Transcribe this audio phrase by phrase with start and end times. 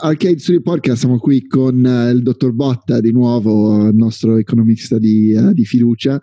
[0.00, 4.98] Arcade Studio Podcast, siamo qui con uh, il dottor Botta, di nuovo il nostro economista
[4.98, 6.20] di, uh, di fiducia.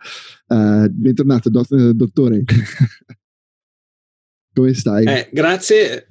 [0.48, 2.44] Uh, bentornato, do- dottore.
[4.54, 5.06] Come stai?
[5.06, 6.08] Eh, grazie,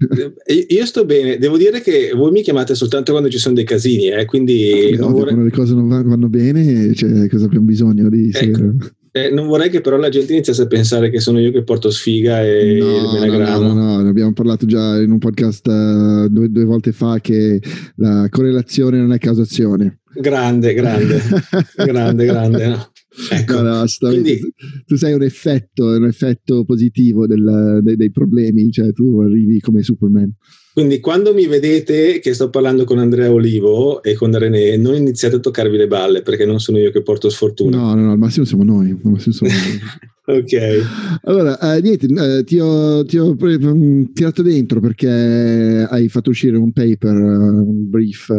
[0.68, 1.36] io sto bene.
[1.36, 4.96] Devo dire che voi mi chiamate soltanto quando ci sono dei casini, eh, quindi...
[4.96, 5.34] No, vorrei...
[5.34, 8.30] Quando le cose non vanno bene, cioè, cosa abbiamo bisogno di...
[8.32, 8.76] Ecco.
[9.12, 11.90] Eh, non vorrei che però la gente iniziasse a pensare che sono io che porto
[11.90, 13.66] sfiga e no, il menagramo.
[13.66, 17.18] No, no, no, ne abbiamo parlato già in un podcast uh, due, due, volte fa
[17.20, 17.60] che
[17.96, 20.00] la correlazione non è causazione.
[20.14, 21.20] Grande, grande,
[21.74, 22.68] grande, grande.
[22.68, 22.90] No.
[23.30, 23.60] Ecco.
[23.60, 24.38] No, Quindi,
[24.86, 29.82] tu sei un effetto, un effetto positivo del, dei, dei problemi, cioè tu arrivi come
[29.82, 30.32] Superman.
[30.72, 35.36] Quindi quando mi vedete che sto parlando con Andrea Olivo e con René, non iniziate
[35.36, 37.76] a toccarvi le balle perché non sono io che porto sfortuna.
[37.76, 38.96] No, no, no al massimo siamo noi.
[39.18, 40.38] Siamo noi.
[40.38, 41.20] ok.
[41.24, 46.56] Allora, eh, niente, eh, ti, ho, ti ho mm, tirato dentro perché hai fatto uscire
[46.56, 48.32] un paper, un brief.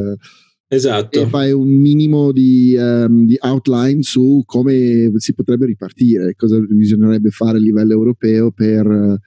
[0.69, 1.19] Esatto.
[1.19, 7.29] E fai un minimo di, um, di, outline su come si potrebbe ripartire, cosa bisognerebbe
[7.29, 9.19] fare a livello europeo per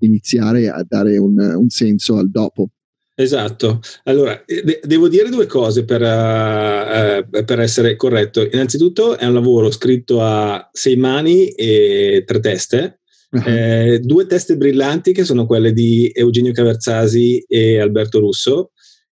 [0.00, 2.70] iniziare a dare un, un senso al dopo.
[3.18, 8.42] Esatto, allora eh, de- devo dire due cose per, uh, uh, per, essere corretto.
[8.44, 13.42] Innanzitutto è un lavoro scritto a sei mani e tre teste, uh-huh.
[13.48, 18.72] eh, due teste brillanti che sono quelle di Eugenio Caverzasi e Alberto Russo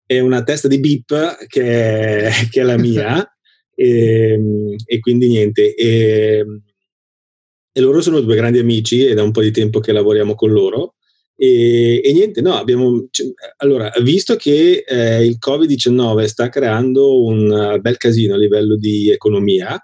[0.06, 3.28] e una testa di Bip che è, che è la mia
[3.74, 5.74] e, ehm, e, quindi niente.
[5.74, 6.46] E,
[7.78, 10.50] e loro sono due grandi amici e da un po' di tempo che lavoriamo con
[10.50, 10.96] loro.
[11.36, 13.08] E, e niente, no, abbiamo.
[13.58, 19.12] Allora, visto che eh, il Covid-19 sta creando un uh, bel casino a livello di
[19.12, 19.80] economia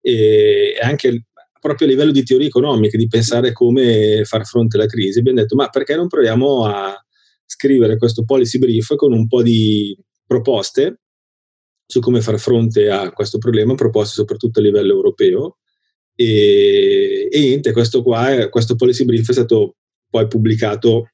[0.00, 1.24] e anche
[1.58, 5.56] proprio a livello di teoria economica, di pensare come far fronte alla crisi, abbiamo detto:
[5.56, 6.94] ma perché non proviamo a
[7.44, 11.00] scrivere questo policy brief con un po' di proposte
[11.86, 15.56] su come far fronte a questo problema, proposte soprattutto a livello europeo
[16.14, 19.76] e, e niente, questo qua, è, questo policy brief è stato
[20.08, 21.08] poi pubblicato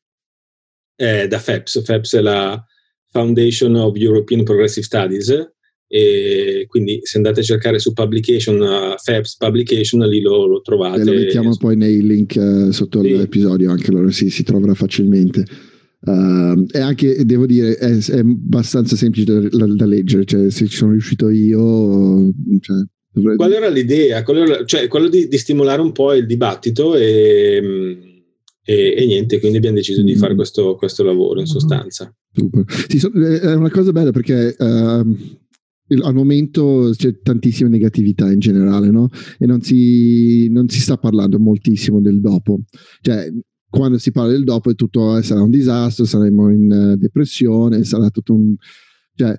[0.97, 1.85] eh, da FEPS.
[1.85, 2.63] FEPS è la
[3.11, 5.53] Foundation of European Progressive Studies
[5.91, 11.01] e quindi se andate a cercare su publication uh, FEPS publication lì lo, lo trovate
[11.01, 13.17] e lo mettiamo poi nei link uh, sotto sì.
[13.17, 15.47] l'episodio anche allora sì, si troverà facilmente
[16.01, 20.77] uh, e anche devo dire è, è abbastanza semplice da, da, leggere cioè se ci
[20.77, 24.23] sono riuscito io cioè, Qual era l'idea?
[24.23, 28.23] Qual era, cioè, quello di, di, stimolare un po' il dibattito e,
[28.65, 30.37] e, e niente, quindi abbiamo deciso di fare mm.
[30.37, 32.15] questo, questo lavoro in sostanza.
[32.33, 32.65] Super.
[32.89, 34.65] Sì, so, è una cosa bella perché uh,
[36.03, 39.09] al momento c'è tantissima negatività in generale, no?
[39.39, 42.61] E non si, non si sta parlando moltissimo del dopo.
[43.01, 43.33] Cioè,
[43.71, 47.85] quando si parla del dopo è tutto, eh, sarà un disastro, saremo in uh, depressione,
[47.85, 48.55] sarà tutto un...
[49.15, 49.37] Cioè,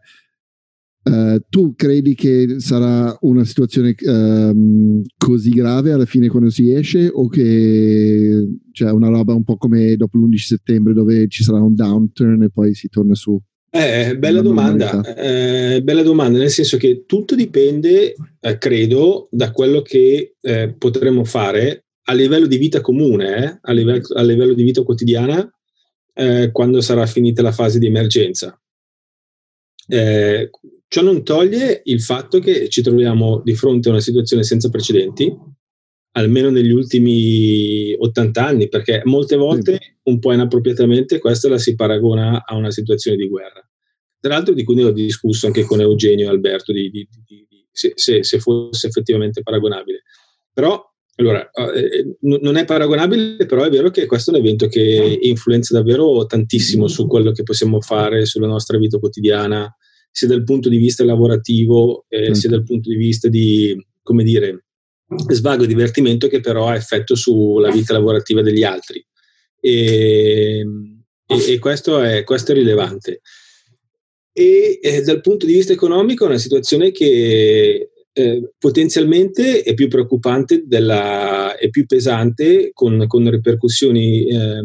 [1.01, 7.09] Uh, tu credi che sarà una situazione um, così grave alla fine quando si esce
[7.11, 11.61] o che c'è cioè, una roba un po' come dopo l'11 settembre dove ci sarà
[11.61, 13.41] un downturn e poi si torna su?
[13.71, 19.81] Eh, bella domanda, eh, bella domanda, nel senso che tutto dipende, eh, credo, da quello
[19.83, 24.63] che eh, potremo fare a livello di vita comune, eh, a livello, a, livello, di
[24.63, 25.47] vita quotidiana,
[26.15, 28.59] eh, quando sarà finita la fase di emergenza.
[30.89, 34.69] Eh, Ciò non toglie il fatto che ci troviamo di fronte a una situazione senza
[34.69, 35.31] precedenti,
[36.13, 42.43] almeno negli ultimi 80 anni, perché molte volte, un po' inappropriatamente, questa la si paragona
[42.43, 43.63] a una situazione di guerra.
[44.19, 47.47] Tra l'altro di cui ne ho discusso anche con Eugenio e Alberto di, di, di,
[47.71, 50.01] se, se, se, fosse effettivamente paragonabile.
[50.51, 50.83] Però,
[51.15, 55.77] allora, eh, non è paragonabile, però è vero che questo è un evento che influenza
[55.77, 59.73] davvero tantissimo su quello che possiamo fare sulla nostra vita quotidiana,
[60.11, 62.33] sia dal punto di vista lavorativo, eh, mm.
[62.33, 64.65] sia dal punto di vista di, come dire,
[65.29, 69.05] svago e divertimento che però ha effetto sulla vita lavorativa degli altri.
[69.59, 70.65] E,
[71.25, 73.21] e, e questo, è, questo, è, rilevante.
[74.31, 79.87] E eh, dal punto di vista economico è una situazione che eh, potenzialmente è più
[79.87, 84.61] preoccupante della, è più pesante con, con ripercussioni eh,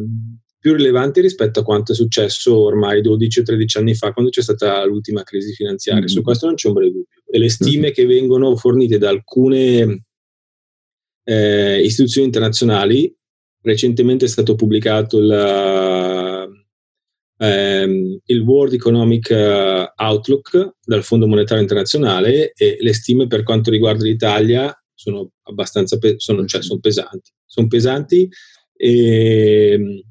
[0.64, 4.40] più rilevanti rispetto a quanto è successo ormai 12 o 13 anni fa quando c'è
[4.40, 6.05] stata l'ultima crisi finanziaria.
[6.05, 6.11] Mm-hmm.
[6.11, 7.22] Su questo non c'è un breve dubbio.
[7.31, 7.93] E le stime mm-hmm.
[7.93, 10.05] che vengono fornite da alcune
[11.22, 13.14] eh, istituzioni internazionali,
[13.61, 16.49] recentemente è stato pubblicato la,
[17.40, 23.70] ehm, il World Economic eh, Outlook dal Fondo Monetario Internazionale e le stime per quanto
[23.70, 27.31] riguarda l'Italia sono abbastanza pe- sono, cioè, sono pesanti.
[27.44, 28.26] Sono pesanti
[28.75, 30.05] e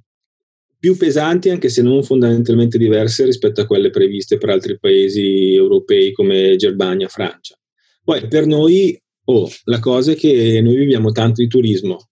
[0.84, 6.12] più pesanti anche se non fondamentalmente diverse rispetto a quelle previste per altri paesi europei
[6.12, 7.58] come Germania, Francia.
[8.04, 12.10] Poi per noi, oh, la cosa è che noi viviamo tanto di turismo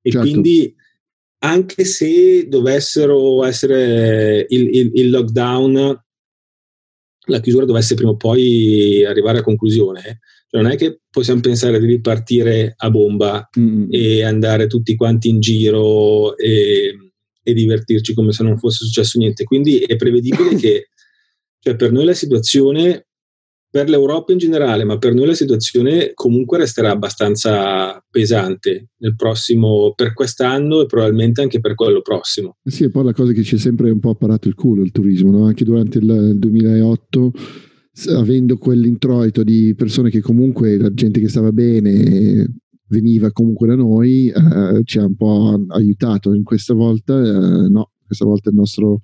[0.00, 0.26] e certo.
[0.26, 0.74] quindi
[1.40, 6.04] anche se dovessero essere il, il, il, lockdown,
[7.26, 11.78] la chiusura dovesse prima o poi arrivare a conclusione, cioè non è che possiamo pensare
[11.78, 13.88] di ripartire a bomba mm.
[13.90, 17.03] e andare tutti quanti in giro e,
[17.44, 19.44] e, divertirci come se non fosse successo niente.
[19.44, 20.88] Quindi è prevedibile che
[21.60, 23.06] cioè per noi la situazione
[23.74, 29.94] per l'Europa in generale, ma per noi la situazione comunque resterà abbastanza pesante nel prossimo,
[29.96, 32.58] per quest'anno e probabilmente anche per quello prossimo.
[32.62, 34.82] Eh sì, e poi la cosa che ci è sempre un po' parato il culo
[34.82, 35.46] il turismo, no?
[35.46, 37.32] anche durante il 2008
[38.10, 42.46] avendo quell'introito di persone che comunque la gente che stava bene
[42.94, 46.32] veniva comunque da noi eh, ci ha un po' aiutato.
[46.32, 49.00] In questa volta eh, no questa volta il nostro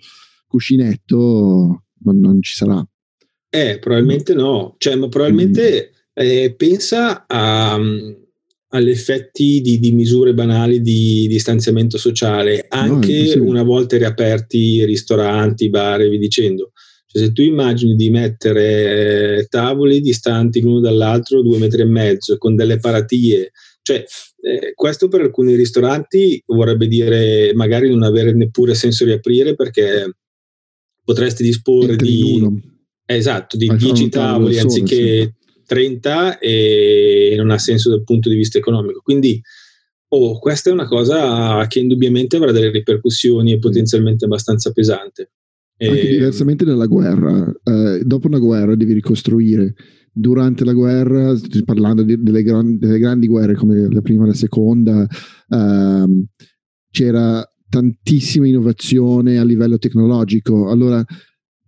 [0.46, 2.84] cuscinetto non, non ci sarà.
[3.48, 7.75] Eh, probabilmente no, cioè, ma probabilmente eh, pensa a,
[8.69, 15.69] agli effetti di, di, misure banali di distanziamento sociale, anche no, una volta riaperti ristoranti,
[15.69, 16.70] bar e vi dicendo.
[17.06, 22.38] Cioè, se tu immagini di mettere eh, tavoli distanti l'uno dall'altro due metri e mezzo
[22.38, 23.50] con delle paratie,
[23.82, 24.05] cioè
[24.43, 30.17] eh, questo per alcuni ristoranti vorrebbe dire magari non avere neppure senso riaprire perché
[31.05, 32.69] potresti disporre di
[33.11, 35.35] Esatto, di 10 tavoli anziché sì.
[35.67, 39.00] 30 e non ha senso dal punto di vista economico.
[39.03, 39.41] Quindi
[40.11, 45.33] oh, questa è una cosa che indubbiamente avrà delle ripercussioni e potenzialmente abbastanza pesante.
[45.79, 46.09] Anche e...
[46.09, 49.75] diversamente dalla guerra, eh, dopo una guerra devi ricostruire.
[50.12, 51.35] Durante la guerra,
[51.65, 55.07] parlando di, delle, gran, delle, grandi guerre come la prima e la seconda,
[55.49, 56.25] ehm,
[56.91, 60.69] c'era tantissima innovazione a livello tecnologico.
[60.69, 61.05] Allora,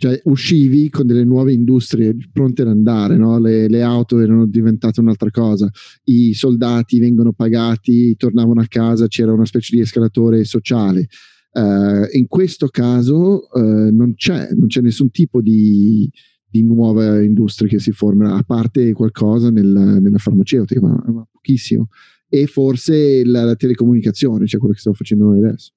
[0.02, 3.38] cioè uscivi con delle nuove industrie pronte ad andare, no?
[3.38, 5.70] le, le, auto erano diventate un'altra cosa,
[6.06, 11.06] i soldati vengono pagati, tornavano a casa, c'era una specie di escalatore sociale.
[11.52, 16.10] Uh, in questo caso uh, non, c'è, non, c'è, nessun tipo di,
[16.52, 21.88] di, nuova industria che si forma, a parte qualcosa nel, nella farmaceutica, ma, ma, pochissimo.
[22.28, 25.72] E forse la, la telecomunicazione, cioè quello che stiamo facendo noi adesso.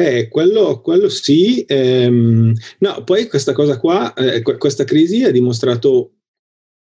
[0.00, 1.64] Eh, quello, quello sì.
[1.66, 6.12] Ehm, no, poi questa cosa qua, eh, questa crisi ha dimostrato,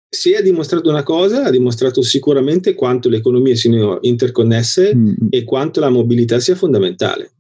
[0.09, 5.15] se ha dimostrato una cosa, ha dimostrato sicuramente quanto le economie siano interconnesse mm.
[5.31, 7.33] e quanto la mobilità sia fondamentale.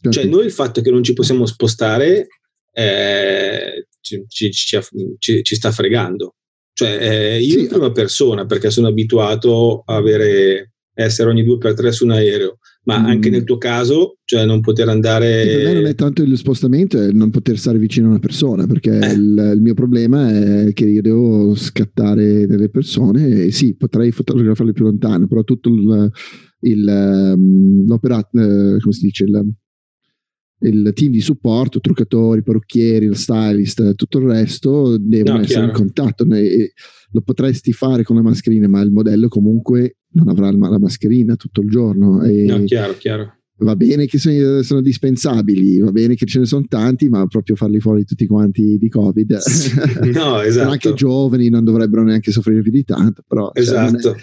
[0.00, 0.18] Certo.
[0.18, 2.28] Cioè, noi il fatto che non ci possiamo spostare
[2.72, 4.80] eh, ci, ci,
[5.18, 6.34] ci, ci, sta fregando.
[6.72, 7.60] Cioè, eh, io sì.
[7.60, 12.12] in prima persona, perché sono abituato a avere, essere ogni due per tre su un
[12.12, 12.58] aereo
[12.88, 13.04] ma mm.
[13.04, 15.44] anche nel tuo caso, cioè non poter andare...
[15.46, 18.66] per me non è tanto il spostamento, è non poter stare vicino a una persona,
[18.66, 19.12] perché eh.
[19.12, 24.72] il, il, mio problema è che io devo scattare delle persone e sì, potrei fotografarle
[24.72, 26.10] più lontano, però tutto il,
[26.60, 29.52] il ehm, l'opera, eh, come si dice, il,
[30.60, 35.66] il team di supporto, truccatori, parrucchieri, il stylist, tutto il resto devono no, essere chiaro.
[35.66, 36.26] in contatto.
[37.12, 41.60] Lo potresti fare con la mascherina, ma il modello comunque non avrà la mascherina tutto
[41.60, 42.22] il giorno.
[42.22, 43.32] E no, chiaro, chiaro.
[43.60, 47.56] Va bene che sono, sono, dispensabili, va bene che ce ne sono tanti, ma proprio
[47.56, 49.36] farli fuori tutti quanti di Covid.
[50.12, 50.70] No, esatto.
[50.70, 53.74] anche giovani non dovrebbero neanche soffrire più di tanto, però esatto.
[53.74, 54.16] Cioè, non, è, esatto.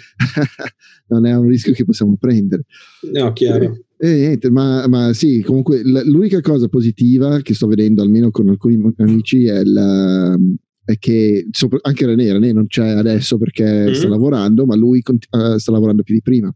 [1.08, 2.64] non, è, un rischio che possiamo prendere.
[3.12, 3.78] No, chiaro.
[3.98, 8.78] Eh, niente, ma, ma, sì, comunque l'unica cosa positiva che sto vedendo, almeno con alcuni
[8.98, 10.36] amici, è la,
[10.84, 11.46] è che
[11.80, 13.92] anche René, René non c'è adesso perché mm-hmm.
[13.92, 16.54] sta lavorando, ma lui uh, sta lavorando più di prima.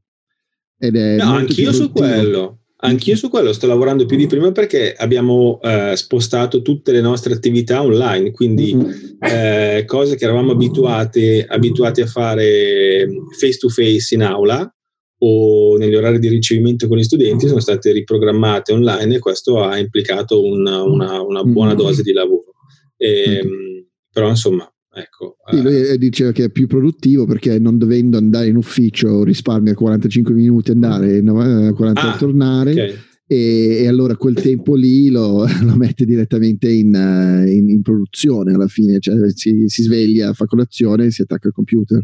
[0.78, 2.56] Ed è no, anch'io su quello.
[2.82, 7.34] Anch'io su quello sto lavorando più di prima perché abbiamo eh, spostato tutte le nostre
[7.34, 8.92] attività online, quindi mm-hmm.
[9.20, 13.06] eh, cose che eravamo abituati, abituati a fare
[13.38, 14.74] face to face in aula
[15.22, 19.78] o negli orari di ricevimento con gli studenti sono state riprogrammate online e questo ha
[19.78, 21.78] implicato una, una, una buona mm-hmm.
[21.78, 22.52] dose di lavoro.
[22.96, 23.70] E, mm-hmm
[24.12, 28.48] però insomma Ecco, sì, lui eh, diceva che è più produttivo perché non dovendo andare
[28.48, 32.94] in ufficio risparmia 45 minuti andare, 40 ah, tornare okay.
[33.24, 38.52] e, e, allora quel tempo lì lo, lo mette direttamente in, eh, in, in, produzione
[38.52, 42.02] alla fine, cioè si, si, sveglia, fa colazione e si attacca al computer.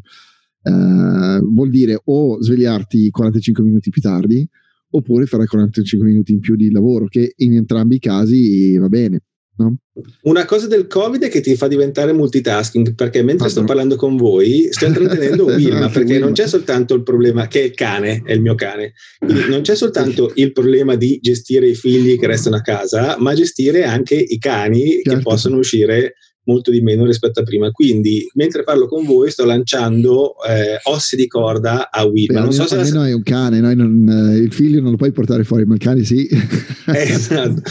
[0.67, 4.45] Uh, vuol dire o svegliarti 45 minuti più tardi
[4.91, 9.23] oppure fare 45 minuti in più di lavoro che in entrambi i casi va bene
[9.59, 9.75] No?
[10.25, 13.67] Una cosa del Covid è che ti fa diventare multitasking perché mentre ah, sto no.
[13.67, 17.75] parlando con voi sto intrattenendo Wilma perché non c'è soltanto il problema che è il
[17.75, 22.19] cane, è il mio cane, Quindi non c'è soltanto il problema di gestire i figli
[22.19, 25.11] che restano a casa, ma gestire anche i cani certo.
[25.11, 27.71] che possono uscire molto di meno rispetto a prima.
[27.71, 32.41] Quindi, mentre parlo con voi, sto lanciando eh, ossi di corda a Wilma.
[32.41, 32.89] Non so se la...
[32.89, 35.81] noi è un cane, non, eh, il figlio non lo puoi portare fuori, ma il
[35.81, 36.27] cane sì.
[36.87, 37.63] esatto.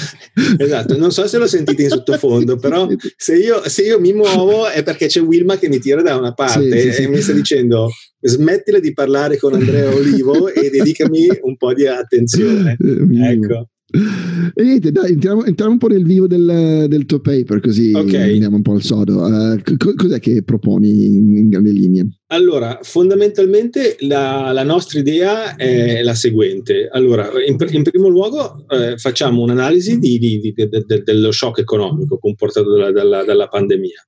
[0.57, 0.97] esatto.
[0.97, 4.83] non so se lo sentite in sottofondo, però se io, se io, mi muovo è
[4.83, 7.89] perché c'è Wilma che mi tira da una parte sì, sì, e mi sta dicendo
[8.19, 12.77] smettila di parlare con Andrea Olivo e dedicami un po' di attenzione.
[12.79, 13.69] Eh, ecco.
[13.87, 18.33] E niente, dai, entriamo, entriamo, un po' nel vivo del, del tuo paper, così okay.
[18.33, 19.21] andiamo un po' al sodo.
[19.21, 22.07] Uh, co- cos'è che proponi in, in grandi linee?
[22.27, 26.87] Allora, fondamentalmente la, la, nostra idea è la seguente.
[26.91, 32.17] Allora, in, in primo luogo eh, facciamo un'analisi di, di, di, de, dello shock economico
[32.17, 34.03] comportato dalla, dalla, dalla pandemia.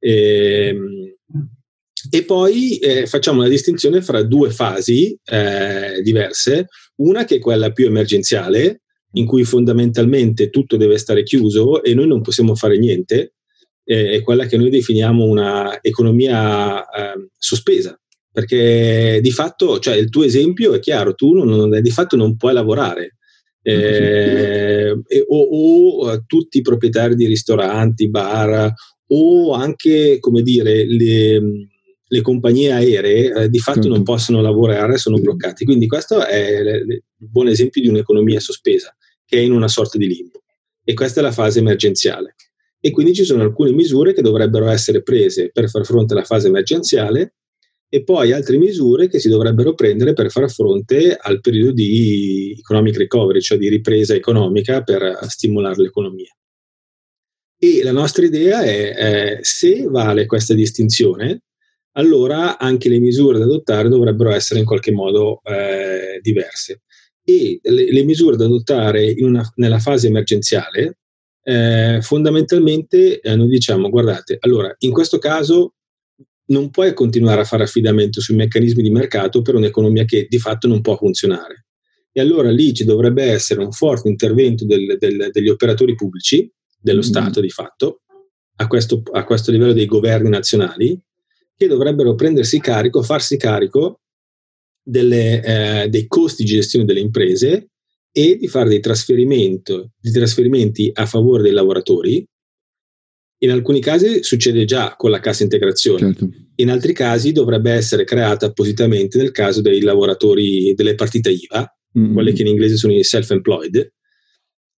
[0.00, 1.14] E, ehm,
[2.10, 7.70] e poi eh, facciamo una distinzione fra due fasi eh, diverse, una che è quella
[7.70, 8.81] più emergenziale,
[9.12, 13.34] in cui fondamentalmente tutto deve stare chiuso e noi non possiamo fare niente,
[13.84, 17.96] eh, è quella che noi definiamo una economia eh, sospesa.
[18.30, 22.36] Perché di fatto, cioè il tuo esempio è chiaro, tu non, non, di fatto non
[22.36, 23.16] puoi lavorare.
[23.64, 24.90] Eh,
[25.28, 28.72] o, o, tutti i proprietari di ristoranti, bar
[29.08, 31.40] o anche, come dire, le,
[32.04, 33.94] le compagnie aeree eh, di fatto certo.
[33.94, 35.66] non possono lavorare, sono bloccati.
[35.66, 40.06] Quindi questo è il buon esempio di un'economia sospesa che è in una sorta di
[40.06, 40.42] limbo.
[40.84, 42.34] E questa è la fase emergenziale.
[42.80, 46.48] E quindi ci sono alcune misure che dovrebbero essere prese per far fronte alla fase
[46.48, 47.34] emergenziale
[47.88, 52.96] e poi altre misure che si dovrebbero prendere per far fronte al periodo di economic
[52.96, 56.34] recovery, cioè di ripresa economica per stimolare l'economia.
[57.58, 61.42] E la nostra idea è, è se vale questa distinzione,
[61.92, 66.80] allora anche le misure da adottare dovrebbero essere in qualche modo eh, diverse
[67.24, 70.98] e le, le misure da adottare una, nella fase emergenziale,
[71.44, 75.74] eh, fondamentalmente eh, noi diciamo, guardate, allora in questo caso
[76.46, 80.68] non puoi continuare a fare affidamento sui meccanismi di mercato per un'economia che di fatto
[80.68, 81.66] non può funzionare.
[82.12, 86.98] E allora lì ci dovrebbe essere un forte intervento del, del, degli operatori pubblici, dello
[86.98, 87.02] mm.
[87.02, 88.02] Stato di fatto,
[88.56, 91.00] a questo, a questo livello dei governi nazionali,
[91.56, 94.00] che dovrebbero prendersi carico, farsi carico
[94.82, 97.68] delle, eh, dei costi di gestione delle imprese
[98.10, 102.24] e di fare dei trasferimenti, dei trasferimenti a favore dei lavoratori.
[103.38, 106.28] In alcuni casi succede già con la cassa integrazione, certo.
[106.56, 112.12] in altri casi dovrebbe essere creata appositamente nel caso dei lavoratori delle partite IVA, mm-hmm.
[112.12, 113.92] quelle che in inglese sono i self-employed.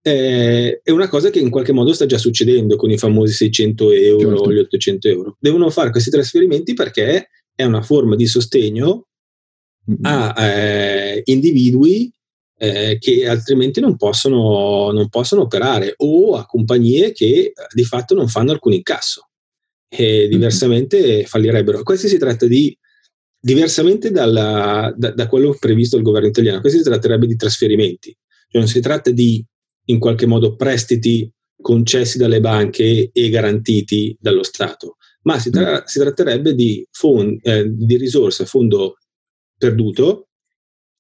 [0.07, 3.91] Eh, è una cosa che in qualche modo sta già succedendo con i famosi 600
[3.93, 4.43] euro certo.
[4.43, 5.37] o gli 800 euro.
[5.39, 9.09] Devono fare questi trasferimenti perché è una forma di sostegno
[10.03, 12.11] a eh, individui
[12.57, 18.15] eh, che altrimenti non possono, non possono, operare o a compagnie che eh, di fatto
[18.15, 19.29] non fanno alcun incasso
[19.89, 21.83] e diversamente fallirebbero.
[21.83, 22.77] Questo si tratta di,
[23.39, 28.17] diversamente dalla, da, da, quello previsto dal governo italiano, questo si tratterebbe di trasferimenti,
[28.49, 29.45] cioè non si tratta di
[29.87, 35.99] in qualche modo prestiti concessi dalle banche e garantiti dallo Stato, ma si, tra- si
[35.99, 38.97] tratterebbe di, fond- eh, di risorse a fondo
[39.57, 40.29] perduto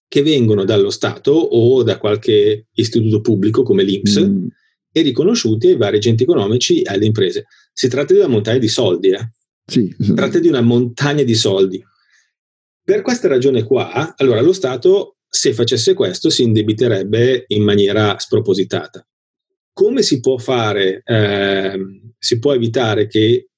[0.08, 4.46] che vengono dallo Stato o da qualche istituto pubblico come l'Inps mm.
[4.92, 7.46] e riconosciuti ai vari agenti economici e alle imprese.
[7.72, 9.30] Si tratta di una montagna di soldi, eh?
[9.66, 11.84] sì, si tratta di una montagna di soldi.
[12.84, 19.04] Per questa ragione qua, allora lo Stato, se facesse questo, si indebiterebbe in maniera spropositata.
[19.72, 21.78] Come si può fare, eh,
[22.16, 23.48] si può evitare che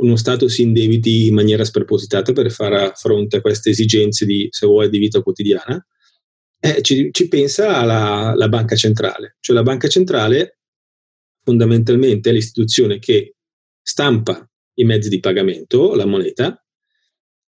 [0.00, 4.66] uno Stato si indebiti in maniera spropositata per fare fronte a queste esigenze di, se
[4.66, 5.84] vuoi, di vita quotidiana,
[6.60, 9.36] eh, ci, ci, pensa la, la banca centrale.
[9.40, 10.58] Cioè la banca centrale
[11.42, 13.34] fondamentalmente è l'istituzione che
[13.82, 16.62] stampa i mezzi di pagamento, la moneta,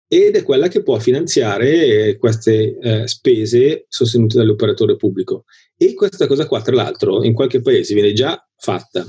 [0.07, 5.45] ed è quella che può finanziare queste eh, spese sostenute dall'operatore pubblico.
[5.77, 9.05] E questa cosa qua, tra l'altro, in qualche paese viene già fatta.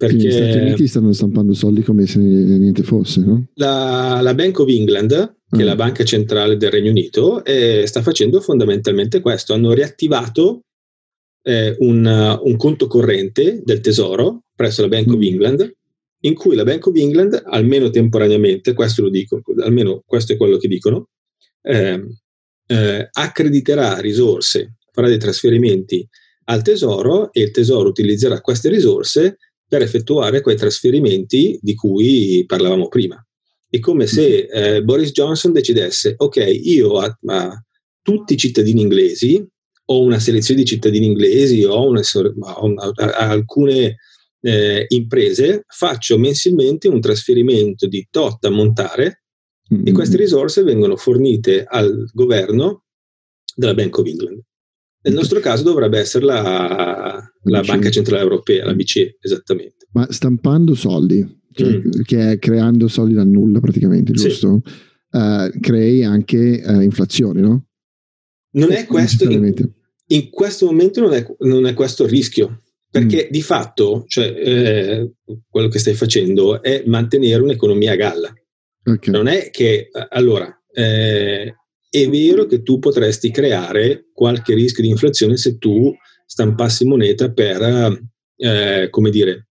[0.00, 3.48] Perché gli Stati Uniti stanno stampando soldi come se niente fosse, no?
[3.56, 5.10] La, la Bank of England,
[5.46, 5.60] che ah.
[5.60, 9.52] è la banca centrale del Regno Unito, eh, sta facendo fondamentalmente questo.
[9.52, 10.62] Hanno riattivato
[11.42, 15.12] eh, un, un, conto corrente del tesoro presso la Bank mm.
[15.12, 15.74] of England,
[16.20, 20.56] in cui la Bank of England, almeno temporaneamente, questo lo dico, almeno questo è quello
[20.56, 21.08] che dicono,
[21.60, 22.02] eh,
[22.68, 26.08] eh accrediterà risorse, farà dei trasferimenti
[26.44, 29.36] al tesoro e il tesoro utilizzerà queste risorse
[29.70, 33.24] per effettuare quei trasferimenti di cui parlavamo prima.
[33.68, 34.64] È come se mm-hmm.
[34.64, 37.64] eh, Boris Johnson decidesse, ok, io a, a,
[38.02, 39.46] tutti i cittadini inglesi,
[39.84, 43.98] ho una selezione di cittadini inglesi, ho, una, ho a, alcune
[44.40, 49.22] eh, imprese, faccio mensilmente un trasferimento di tot a montare
[49.72, 49.86] mm-hmm.
[49.86, 52.86] e queste risorse vengono fornite al governo
[53.54, 54.42] della Bank of England.
[55.02, 59.86] Nel nostro caso dovrebbe essere la, la Banca Centrale Europea, la BCE, esattamente.
[59.92, 62.02] Ma stampando soldi, cioè, mm.
[62.04, 64.60] che è creando soldi da nulla praticamente, giusto?
[64.62, 64.72] Sì.
[65.10, 67.66] Uh, crei anche uh, inflazione, no?
[68.52, 69.72] Non è questo, in,
[70.06, 73.32] in, questo momento non è, non è, questo il rischio, perché mm.
[73.32, 75.12] di fatto cioè, eh,
[75.48, 78.34] quello che stai facendo è mantenere un'economia a galla.
[78.84, 79.12] Okay.
[79.12, 81.54] Non è che, allora, eh,
[81.90, 85.92] è vero che tu potresti creare qualche rischio di inflazione se tu
[86.24, 88.00] stampassi moneta per,
[88.36, 89.48] eh, come dire,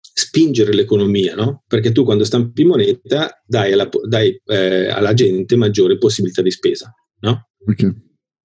[0.00, 1.62] spingere l'economia, no?
[1.68, 6.92] Perché tu quando stampi moneta dai alla, dai, eh, alla gente maggiore possibilità di spesa,
[7.20, 7.50] no?
[7.64, 7.94] Okay.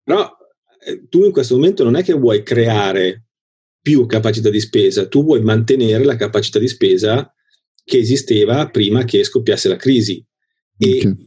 [0.03, 0.31] Però
[0.85, 3.29] eh, tu in questo momento non è che vuoi creare
[3.81, 7.33] più capacità di spesa, tu vuoi mantenere la capacità di spesa
[7.83, 10.23] che esisteva prima che scoppiasse la crisi.
[10.77, 11.26] E okay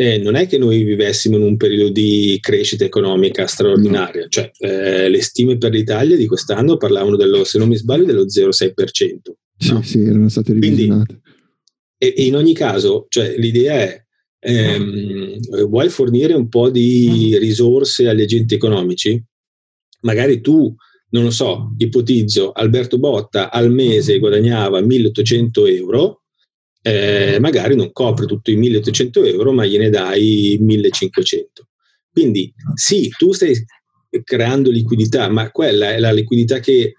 [0.00, 5.10] eh, non è che noi vivessimo in un periodo di crescita economica straordinaria, cioè eh,
[5.10, 8.72] le stime per l'Italia di quest'anno parlavano dello, se non mi sbaglio, dello 0,6%.
[9.68, 9.82] No?
[9.82, 11.20] Sì, sì, erano state rivisionate.
[11.98, 14.04] e, e, in ogni caso, cioè, l'idea è,
[14.38, 19.22] ehm, vuoi fornire un po' di risorse agli agenti economici?
[20.00, 20.74] Magari tu,
[21.10, 26.19] non lo so, ipotizzo, Alberto Botta al mese guadagnava 1800 euro,
[26.82, 31.66] eh, magari non copre tutti i 1800 euro, ma gliene dai 1500.
[32.10, 33.54] Quindi sì, tu stai
[34.24, 36.94] creando liquidità, ma quella è la liquidità che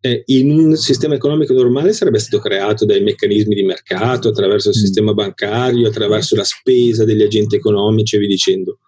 [0.00, 4.76] eh, in un sistema economico normale sarebbe stato creato dai meccanismi di mercato, attraverso il
[4.78, 4.80] mm.
[4.80, 8.78] sistema bancario, attraverso la spesa degli agenti economici e via dicendo.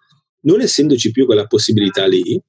[0.41, 2.41] Non essendoci più quella possibilità lì,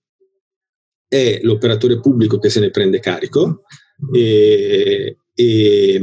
[1.09, 3.62] è l'operatore pubblico che se ne prende carico
[4.14, 6.00] e, e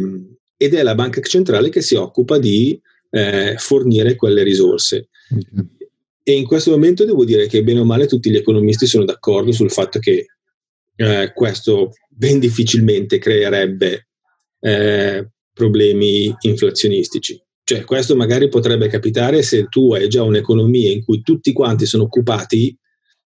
[0.57, 2.79] ed è la banca centrale che si occupa di
[3.11, 5.09] eh, fornire quelle risorse.
[5.29, 5.75] Okay.
[6.23, 9.51] E in questo momento devo dire che bene o male tutti gli economisti sono d'accordo
[9.53, 10.25] sul fatto che
[10.95, 14.07] eh, questo ben difficilmente creerebbe
[14.59, 17.41] eh, problemi inflazionistici.
[17.63, 22.03] Cioè, questo magari potrebbe capitare se tu hai già un'economia in cui tutti quanti sono
[22.03, 22.75] occupati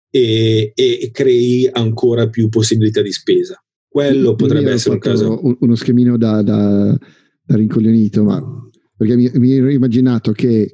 [0.10, 3.62] e, e crei ancora più possibilità di spesa
[3.98, 5.58] quello potrebbe essere un caso.
[5.60, 6.96] Uno schemino da, da,
[7.44, 10.72] da rincoglionito, ma perché mi, mi ero immaginato che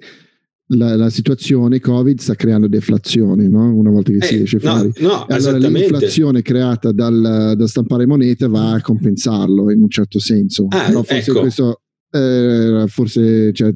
[0.68, 3.74] la, la, situazione Covid sta creando deflazione no?
[3.74, 4.92] una volta che eh, si esce no, fuori.
[4.98, 10.66] No, allora l'inflazione creata dal, da stampare monete va a compensarlo in un certo senso.
[10.70, 11.40] Ah, Però forse ecco.
[11.40, 11.82] questo
[12.12, 13.74] eh, forse cioè,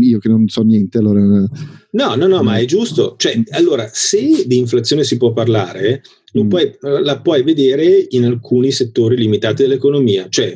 [0.00, 4.44] io che non so niente allora no no no ma è giusto cioè, allora se
[4.44, 6.02] di inflazione si può parlare
[6.44, 6.48] mm.
[6.48, 10.52] puoi, la puoi vedere in alcuni settori limitati dell'economia cioè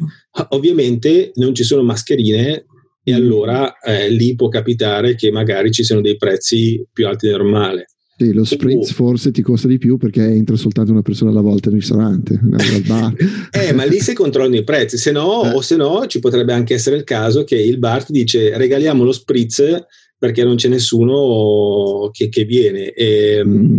[0.50, 2.66] ovviamente non ci sono mascherine
[3.02, 3.14] e mm.
[3.14, 7.86] allora eh, lì può capitare che magari ci siano dei prezzi più alti del normale
[8.20, 11.70] sì, lo spritz forse ti costa di più perché entra soltanto una persona alla volta
[11.70, 13.14] nel ristorante, al bar.
[13.50, 15.54] eh, ma lì si controllano i prezzi, se no, eh.
[15.54, 19.04] o se no ci potrebbe anche essere il caso che il bar ti dice regaliamo
[19.04, 19.86] lo spritz
[20.18, 22.92] perché non c'è nessuno che, che viene.
[22.92, 23.78] E, mm.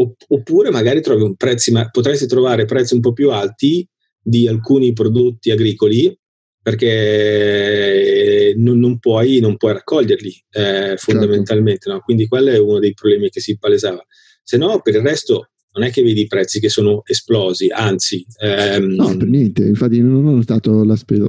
[0.00, 3.86] Oppure magari trovi un prezzo, ma potresti trovare prezzi un po' più alti
[4.22, 6.16] di alcuni prodotti agricoli
[6.62, 10.96] perché non, non, puoi, non puoi, raccoglierli eh, certo.
[10.98, 11.80] fondamentalmente.
[11.84, 11.92] Certo.
[11.98, 12.00] No?
[12.04, 14.04] Quindi quello è uno dei problemi che si palesava.
[14.42, 18.24] Se no, per il resto non è che vedi i prezzi che sono esplosi, anzi...
[18.40, 21.26] Ehm, no, per niente, infatti non ho notato la spesa.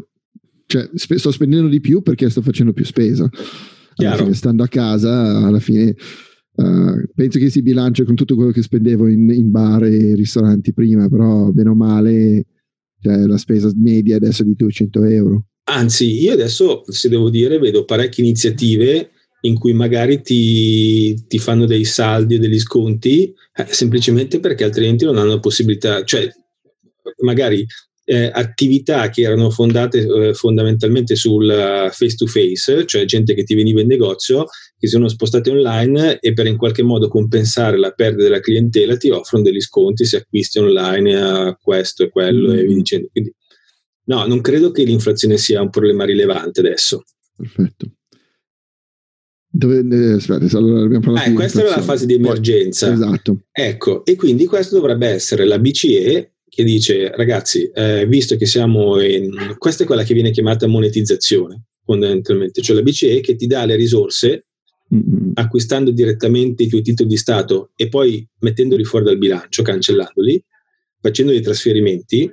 [0.66, 3.30] Cioè, sp- sto spendendo di più perché sto facendo più spesa.
[3.96, 5.96] Fine, stando a casa, alla fine...
[6.60, 10.74] Uh, penso che si bilancia con tutto quello che spendevo in, in bar e ristoranti
[10.74, 12.46] prima, però bene o male
[13.02, 15.46] cioè la spesa media adesso è di 200 euro.
[15.66, 21.66] Anzi, io adesso, se devo dire, vedo parecchie iniziative in cui magari ti, ti fanno
[21.66, 26.30] dei saldi o degli sconti eh, semplicemente perché altrimenti non hanno possibilità, cioè
[27.24, 27.66] magari
[28.12, 33.54] eh, attività che erano fondate eh, fondamentalmente sul face to face, cioè gente che ti
[33.54, 34.46] veniva in negozio,
[34.80, 38.98] che si sono spostate online e per in qualche modo compensare la perdita della clientela
[38.98, 42.58] ti offrono degli sconti se acquisti online a questo e quello mm.
[42.58, 43.10] e via dicendo.
[43.12, 43.32] Quindi,
[44.06, 47.04] no, non credo che l'inflazione sia un problema rilevante adesso.
[47.38, 47.92] Perfetto.
[49.52, 52.88] Dove, eh, aspetta, allora abbiamo parlato eh, questa era la fase di emergenza.
[52.88, 53.40] Poi, esatto.
[53.52, 59.00] Ecco, e quindi questo dovrebbe essere la BCE che dice ragazzi, eh, visto che siamo
[59.00, 59.56] in...
[59.58, 63.78] questa è quella che viene chiamata monetizzazione fondamentalmente, cioè la BCE che ti dà le
[63.78, 64.48] risorse
[64.94, 65.32] mm-hmm.
[65.36, 70.44] acquistando direttamente i tuoi titoli di Stato e poi mettendoli fuori dal bilancio, cancellandoli,
[71.00, 72.30] facendo dei trasferimenti.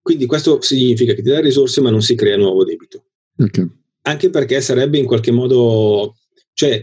[0.00, 3.04] Quindi questo significa che ti dà risorse ma non si crea nuovo debito.
[3.36, 3.68] Okay.
[4.02, 6.16] Anche perché sarebbe in qualche modo,
[6.54, 6.82] cioè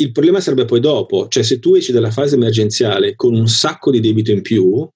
[0.00, 3.90] il problema sarebbe poi dopo, cioè se tu esci dalla fase emergenziale con un sacco
[3.90, 4.88] di debito in più,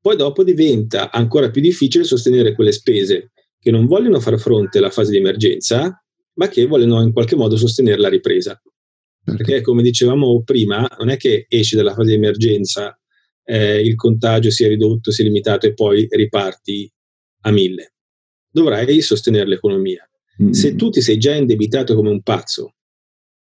[0.00, 4.90] poi dopo diventa ancora più difficile sostenere quelle spese che non vogliono far fronte alla
[4.90, 8.60] fase di emergenza, ma che vogliono in qualche modo sostenere la ripresa.
[9.24, 12.98] Perché come dicevamo prima, non è che esci dalla fase di emergenza,
[13.44, 16.92] eh, il contagio si è ridotto, si è limitato e poi riparti
[17.42, 17.94] a mille.
[18.50, 20.06] Dovrai sostenere l'economia.
[20.42, 20.50] Mm.
[20.50, 22.74] Se tu ti sei già indebitato come un pazzo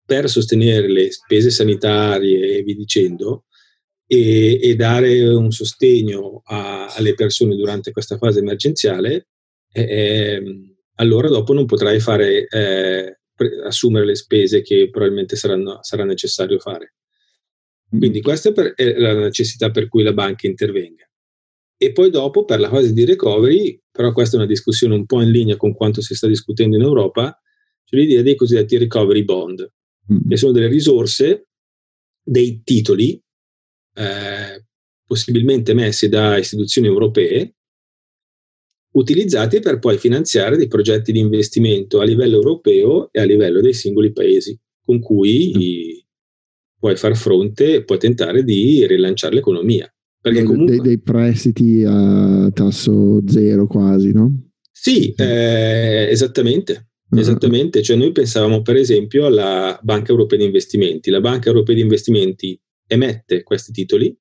[0.06, 3.44] per sostenere le spese sanitarie e via dicendo,
[4.06, 9.28] e, e dare un sostegno a, alle persone durante questa fase emergenziale,
[9.72, 10.42] eh,
[10.94, 13.18] allora dopo non potrai fare, eh,
[13.64, 16.94] assumere le spese che probabilmente saranno, sarà necessario fare.
[17.94, 17.98] Mm.
[17.98, 21.04] Quindi questa è, la necessità per cui la banca intervenga.
[21.78, 25.20] E poi dopo per la fase di recovery, però questa è una discussione un po'
[25.20, 27.38] in linea con quanto si sta discutendo in Europa,
[27.84, 29.70] c'è l'idea dei cosiddetti recovery bond,
[30.12, 30.28] mm.
[30.28, 31.48] che sono delle risorse,
[32.22, 33.20] dei titoli,
[33.94, 34.64] eh,
[35.06, 37.54] possibilmente messi da istituzioni europee,
[38.92, 43.74] utilizzati per poi finanziare dei progetti di investimento a livello europeo e a livello dei
[43.74, 45.98] singoli paesi, con cui mm.
[46.78, 49.90] puoi far fronte, puoi tentare di rilanciare l'economia.
[50.20, 54.50] Perché comunque, dei, dei, prestiti a tasso zero quasi, no?
[54.72, 56.88] Sì, eh, esattamente.
[57.08, 57.18] Uh-huh.
[57.18, 61.10] Esattamente, cioè noi pensavamo per esempio alla Banca Europea di Investimenti.
[61.10, 64.16] La Banca Europea di Investimenti emette questi titoli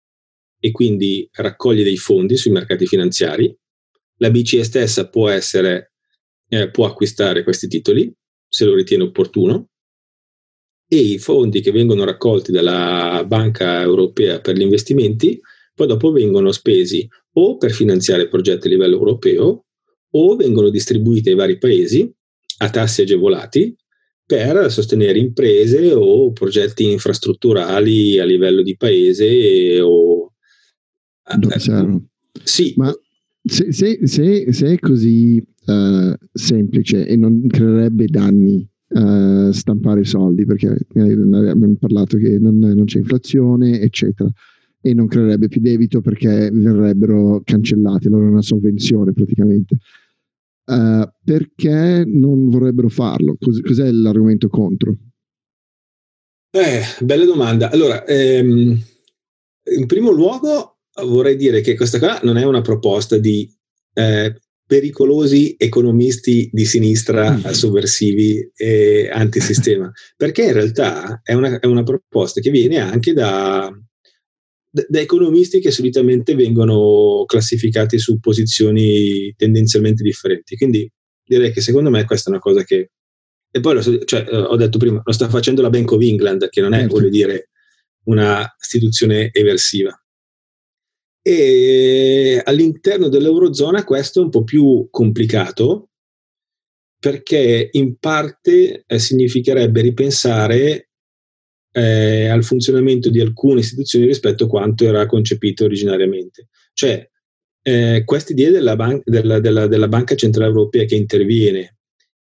[0.59, 3.55] e quindi raccoglie dei fondi sui mercati finanziari
[4.17, 5.93] la BCE stessa può, essere,
[6.47, 8.13] eh, può acquistare questi titoli
[8.47, 9.69] se lo ritiene opportuno
[10.87, 15.39] e i fondi che vengono raccolti dalla Banca Europea per gli investimenti
[15.73, 19.65] poi dopo vengono spesi o per finanziare progetti a livello europeo
[20.11, 22.09] o vengono distribuiti ai vari paesi
[22.57, 23.75] a tassi agevolati
[24.25, 30.31] per sostenere imprese o progetti infrastrutturali a livello di paese o...
[31.27, 32.01] Eh,
[32.43, 32.93] sì, ma
[33.43, 40.45] se, se, se, se è così uh, semplice e non creerebbe danni uh, stampare soldi,
[40.45, 44.29] perché abbiamo parlato che non, non, c'è inflazione, eccetera,
[44.81, 49.77] e non creerebbe più debito perché verrebbero cancellati, allora una sovvenzione praticamente.
[50.65, 53.35] Uh, perché non vorrebbero farlo?
[53.39, 54.95] Cos- cos'è l'argomento contro?
[56.49, 57.69] Eh, bella domanda.
[57.69, 58.81] Allora, ehm,
[59.77, 63.51] in primo luogo vorrei dire che questa qua non è una proposta di
[63.93, 67.45] eh, pericolosi economisti di sinistra mm.
[67.51, 73.71] sovversivi e antisistema, perché in realtà è una, è una proposta che viene anche da,
[74.87, 80.57] da, economisti che solitamente vengono classificati su posizioni tendenzialmente differenti.
[80.57, 80.89] Quindi
[81.23, 82.91] direi che secondo me questa è una cosa che...
[83.49, 86.59] E poi lo, cioè, ho detto prima, lo sta facendo la Bank of England, che
[86.59, 86.95] non è, certo.
[86.95, 87.49] voglio dire,
[88.05, 89.97] una istituzione eversiva.
[91.21, 95.89] E all'interno dell'Eurozona questo è un po' più complicato
[96.99, 100.89] perché in parte eh, significherebbe ripensare
[101.75, 106.47] eh, al funzionamento di alcune istituzioni rispetto a quanto era concepito originariamente.
[106.71, 107.05] Cioè,
[107.61, 111.79] eh, questa idea della, ban- della, della, della, Banca Centrale Europea che interviene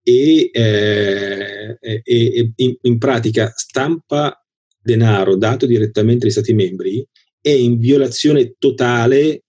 [0.04, 4.38] e, eh, e, e in, in pratica stampa
[4.78, 7.08] denaro dato direttamente agli Stati membri
[7.40, 9.44] è in violazione totale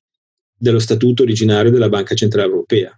[0.57, 2.97] dello statuto originario della Banca Centrale Europea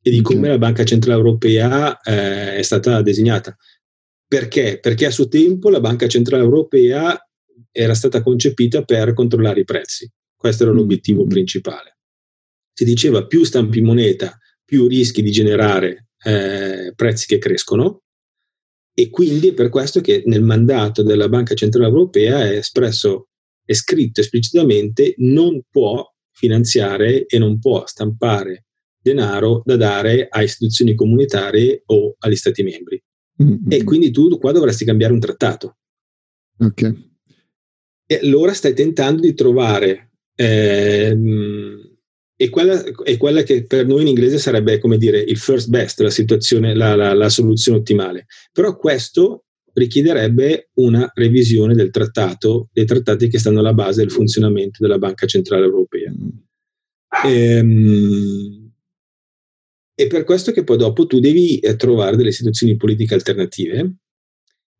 [0.00, 3.54] e di come la Banca Centrale Europea eh, è stata disegnata.
[4.30, 4.78] Perché?
[4.78, 7.20] Perché a suo tempo la Banca Centrale Europea
[7.72, 10.08] era stata concepita per controllare i prezzi.
[10.36, 11.28] Questo era l'obiettivo mm-hmm.
[11.30, 11.98] principale.
[12.72, 18.02] Si diceva più stampi moneta, più rischi di generare eh, prezzi che crescono
[18.94, 23.30] e quindi è per questo che nel mandato della Banca Centrale Europea è espresso
[23.64, 28.66] è scritto esplicitamente non può finanziare e non può stampare
[28.96, 33.02] denaro da dare a istituzioni comunitarie o agli stati membri.
[33.42, 33.56] Mm-hmm.
[33.68, 35.76] E quindi tu qua dovresti cambiare un trattato.
[36.58, 36.94] Ok.
[38.06, 41.90] E allora stai tentando di trovare, ehm,
[42.36, 46.00] e, quella, è quella che per noi in inglese sarebbe come dire il first best,
[46.00, 48.26] la situazione, la, la, la soluzione ottimale.
[48.52, 54.78] Però questo richiederebbe una revisione del trattato, dei trattati che stanno alla base del funzionamento
[54.80, 56.10] della Banca Centrale Europea.
[56.10, 56.28] Mm.
[57.26, 58.59] Ehm,
[60.00, 63.96] e per questo che poi dopo tu devi eh, trovare delle situazioni politiche alternative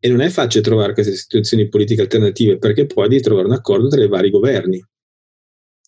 [0.01, 3.89] e non è facile trovare queste situazioni politiche alternative perché poi devi trovare un accordo
[3.89, 4.83] tra i vari governi.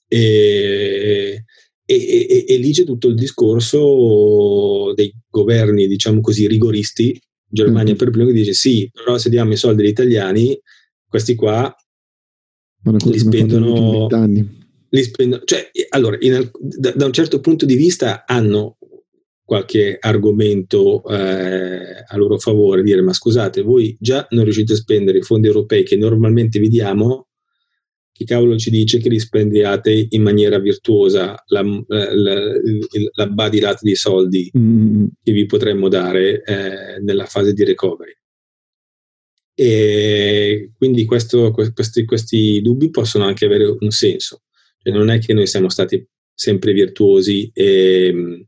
[0.07, 1.45] E,
[1.83, 7.19] e, e, e, lì c'è tutto il discorso dei governi, diciamo così, rigoristi.
[7.49, 7.97] Germania, mm.
[7.97, 10.61] per esempio, che dice sì, però se diamo i soldi agli italiani,
[11.09, 11.75] questi qua
[12.83, 14.09] li spendono,
[14.91, 15.43] li spendono.
[15.45, 18.77] Cioè, allora, in, da, da, un certo punto di vista hanno
[19.53, 25.19] qualche argomento eh, a loro favore, dire ma scusate, voi già non riuscite a spendere
[25.19, 27.27] i fondi europei che normalmente vi diamo,
[28.11, 32.53] chi cavolo ci dice che li spendiate in maniera virtuosa la, la, la,
[33.13, 35.05] la badilata di soldi mm.
[35.23, 38.17] che vi potremmo dare eh, nella fase di recovery?
[39.55, 44.45] E quindi questo, questi, questi, dubbi possono anche avere un senso.
[44.79, 46.03] Cioè non è che noi siamo stati
[46.35, 48.47] sempre virtuosi e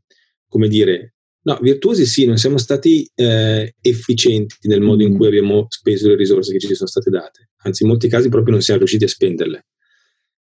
[0.55, 5.15] come dire, no, virtuosi sì, non siamo stati eh, efficienti nel modo in mm.
[5.17, 8.53] cui abbiamo speso le risorse che ci sono state date, anzi in molti casi proprio
[8.53, 9.65] non siamo riusciti a spenderle.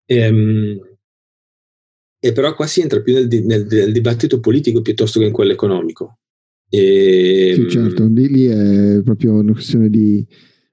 [0.06, 0.80] Ehm,
[2.18, 5.52] e però qua si entra più nel, nel, nel, dibattito politico piuttosto che in quello
[5.52, 6.20] economico.
[6.70, 10.26] E, sì, certo, lì, lì, è proprio una questione di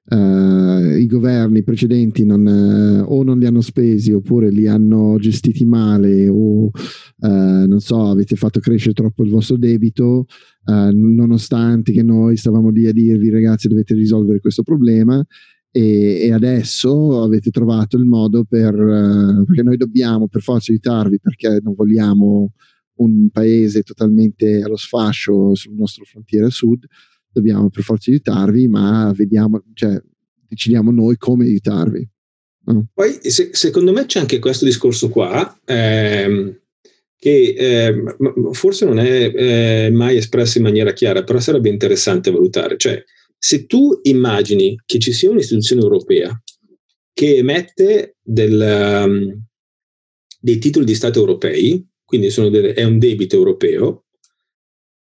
[0.09, 5.65] uh, i governi precedenti non, uh, o non li hanno spesi oppure li hanno gestiti
[5.65, 6.71] male o uh,
[7.19, 10.25] non so, avete fatto crescere troppo il vostro debito,
[10.67, 15.23] nonostante che noi stavamo lì a dirvi ragazzi dovete risolvere questo problema.
[15.69, 18.73] E, adesso avete trovato il modo per
[19.45, 22.53] perché noi dobbiamo per forza aiutarvi perché non vogliamo
[22.95, 26.85] un paese totalmente allo sfascio sul nostro frontiera sud
[27.39, 30.01] dobbiamo per forza aiutarvi, ma vediamo, cioè,
[30.47, 32.09] decidiamo noi come aiutarvi.
[32.65, 32.87] No?
[32.93, 36.59] Poi se, secondo me c'è anche questo discorso qua, ehm,
[37.17, 38.03] che eh,
[38.51, 42.77] forse non è eh, mai espresso in maniera chiara, però sarebbe interessante valutare.
[42.77, 43.03] Cioè,
[43.37, 46.39] se tu immagini che ci sia un'istituzione europea
[47.13, 49.45] che emette del, um,
[50.39, 54.05] dei titoli di Stato europei, quindi delle, è un debito europeo,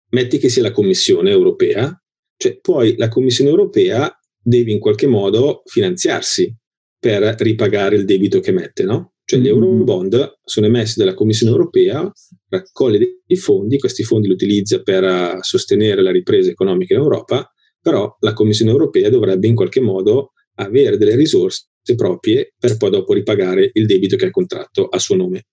[0.10, 2.03] metti che sia la Commissione europea,
[2.38, 6.54] cioè, poi la Commissione europea deve in qualche modo finanziarsi
[7.00, 9.14] per ripagare il debito che mette, no?
[9.26, 9.48] Cioè mm-hmm.
[9.48, 12.12] gli eurobond sono emessi dalla Commissione europea,
[12.50, 17.50] raccoglie dei fondi, questi fondi li utilizza per uh, sostenere la ripresa economica in Europa,
[17.82, 21.66] però la Commissione europea dovrebbe in qualche modo avere delle risorse
[21.96, 25.48] proprie per poi dopo ripagare il debito che ha contratto a suo nome.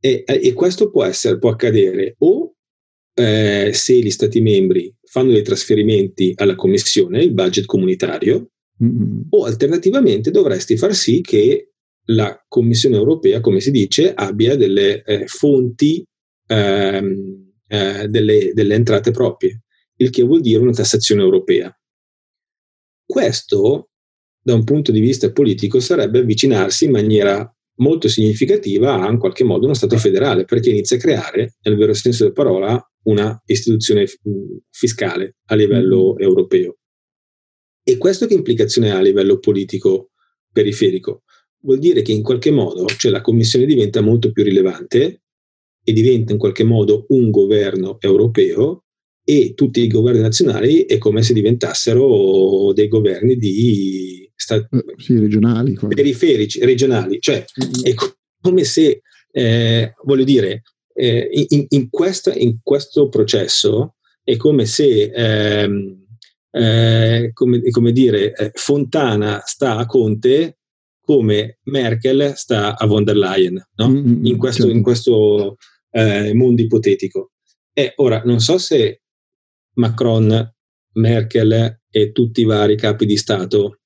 [0.00, 2.53] E, e questo può, essere, può accadere o
[3.14, 8.50] eh, se gli Stati membri fanno dei trasferimenti alla Commissione, il budget comunitario,
[8.82, 9.20] mm-hmm.
[9.30, 11.70] o alternativamente dovresti far sì che
[12.06, 16.04] la Commissione europea, come si dice, abbia delle eh, fonti,
[16.46, 19.62] ehm, eh, delle, delle entrate proprie,
[19.96, 21.74] il che vuol dire una tassazione europea.
[23.06, 23.90] Questo,
[24.42, 29.44] da un punto di vista politico, sarebbe avvicinarsi in maniera molto significativa a in qualche
[29.44, 34.06] modo uno Stato federale, perché inizia a creare, nel vero senso della parola, una istituzione
[34.70, 36.20] fiscale a livello mm.
[36.20, 36.76] europeo.
[37.82, 40.10] E questo che implicazione ha a livello politico
[40.50, 41.22] periferico?
[41.60, 45.22] Vuol dire che in qualche modo cioè la Commissione diventa molto più rilevante
[45.82, 48.84] e diventa in qualche modo un governo europeo
[49.22, 55.18] e tutti i governi nazionali è come se diventassero dei governi di stati eh, sì,
[55.18, 57.44] regionali, periferici, regionali, cioè
[57.82, 57.94] è
[58.40, 60.62] come se, eh, voglio dire,
[60.94, 66.06] eh, in, in, questo, in, questo, processo è come se, ehm,
[66.50, 70.58] eh, come, come, dire, eh, Fontana sta a Conte
[71.00, 73.88] come Merkel sta a von der Leyen, no?
[73.88, 74.76] mm-hmm, in questo, certo.
[74.76, 75.56] in questo
[75.90, 77.32] eh, mondo ipotetico.
[77.72, 79.02] E ora non so se
[79.74, 80.54] Macron,
[80.94, 83.80] Merkel e tutti i vari capi di Stato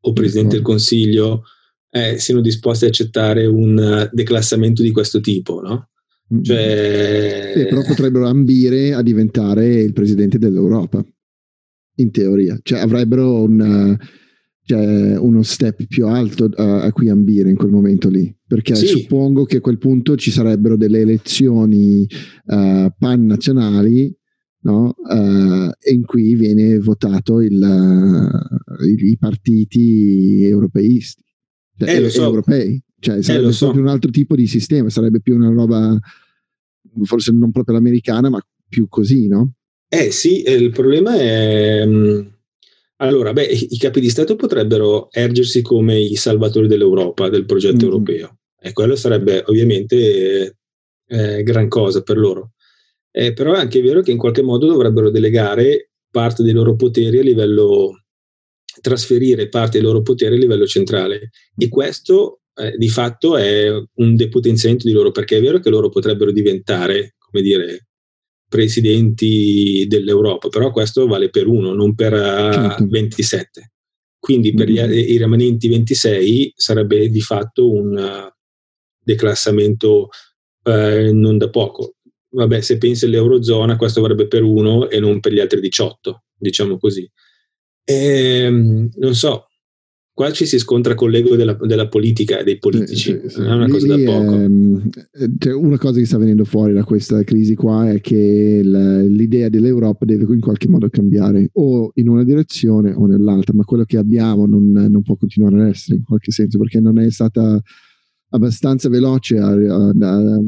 [0.00, 1.44] o Presidente del Consiglio
[1.90, 5.90] eh, siano disposti ad accettare un declassamento di questo tipo, no?
[6.34, 6.42] Mm.
[6.42, 7.52] Cioè...
[7.54, 11.04] Sì, però potrebbero ambire a diventare il presidente dell'Europa,
[11.96, 12.58] in teoria.
[12.62, 13.96] Cioè avrebbero un,
[14.66, 18.34] cioè, uno step più alto a, a, cui ambire in quel momento lì.
[18.46, 18.86] Perché sì.
[18.86, 22.06] suppongo che a quel punto ci sarebbero delle elezioni
[22.46, 24.14] uh, pan-nazionali
[24.62, 24.94] no?
[25.08, 31.22] uh, in cui viene votato il, uh, i partiti europeisti.
[31.78, 32.24] Cioè, eh, so.
[32.24, 32.82] europei.
[33.06, 33.70] Cioè, sarebbe eh, so.
[33.70, 35.96] un altro tipo di sistema, sarebbe più una roba,
[37.04, 39.52] forse non proprio l'americana, ma più così, no?
[39.88, 42.20] Eh sì, il problema è, mm,
[42.96, 47.84] Allora, beh, i capi di Stato potrebbero ergersi come i salvatori dell'Europa, del progetto mm-hmm.
[47.84, 48.38] europeo.
[48.60, 50.56] E quello sarebbe ovviamente
[51.06, 52.54] eh, gran cosa per loro.
[53.12, 57.18] Eh, però è anche vero che in qualche modo dovrebbero delegare parte dei loro poteri
[57.18, 58.02] a livello,
[58.80, 61.30] trasferire parte dei loro poteri a livello centrale.
[61.56, 65.88] E questo eh, di fatto è un depotenziamento di loro, perché è vero che loro
[65.88, 67.86] potrebbero diventare, come dire,
[68.48, 72.86] presidenti dell'Europa, però questo vale per uno, non per uh, certo.
[72.88, 73.72] 27.
[74.18, 74.90] Quindi per gli, mm-hmm.
[74.90, 78.32] i rimanenti 26 sarebbe di fatto un uh,
[78.98, 80.08] declassamento
[80.64, 81.96] uh, non da poco.
[82.30, 86.78] Vabbè, se pensi all'Eurozona, questo varrebbe per uno e non per gli altri 18, diciamo
[86.78, 87.08] così.
[87.84, 89.45] E, ehm, non so,
[90.16, 93.40] qua ci si scontra con l'ego della, della politica e dei politici, sì, sì, sì.
[93.40, 94.34] non è una cosa da poco.
[95.10, 99.50] È, cioè una cosa che sta venendo fuori da questa crisi qua è che l'idea
[99.50, 103.98] dell'Europa deve in qualche modo cambiare, o in una direzione o nell'altra, ma quello che
[103.98, 107.60] abbiamo non, non può continuare ad essere in qualche senso, perché non è stata
[108.30, 110.40] abbastanza veloce a, a, a,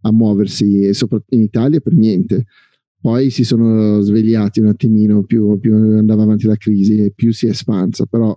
[0.00, 2.46] a muoversi, soprattutto in Italia per niente.
[3.00, 7.46] Poi si sono svegliati un attimino, più, più andava avanti la crisi e più si
[7.46, 8.36] è espansa, però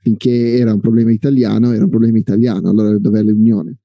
[0.00, 3.76] finché era un problema italiano, era un problema italiano, allora dov'è l'unione?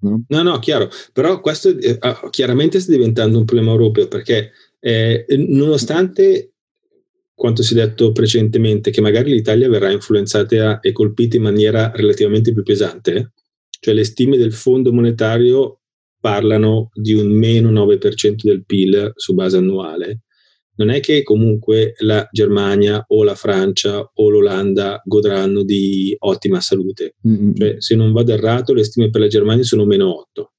[0.00, 0.24] No?
[0.28, 5.24] no, no, chiaro, però questo eh, ah, chiaramente sta diventando un problema europeo perché eh,
[5.48, 6.54] nonostante
[7.34, 12.52] quanto si è detto precedentemente, che magari l'Italia verrà influenzata e colpita in maniera relativamente
[12.52, 13.32] più pesante,
[13.80, 15.80] cioè le stime del Fondo monetario
[16.20, 20.20] parlano di un meno 9% del PIL su base annuale,
[20.76, 27.14] non è che comunque la Germania o la Francia o l'Olanda godranno di ottima salute.
[27.26, 27.54] Mm-hmm.
[27.54, 30.52] Cioè, se non vado errato, le stime per la Germania sono meno 8.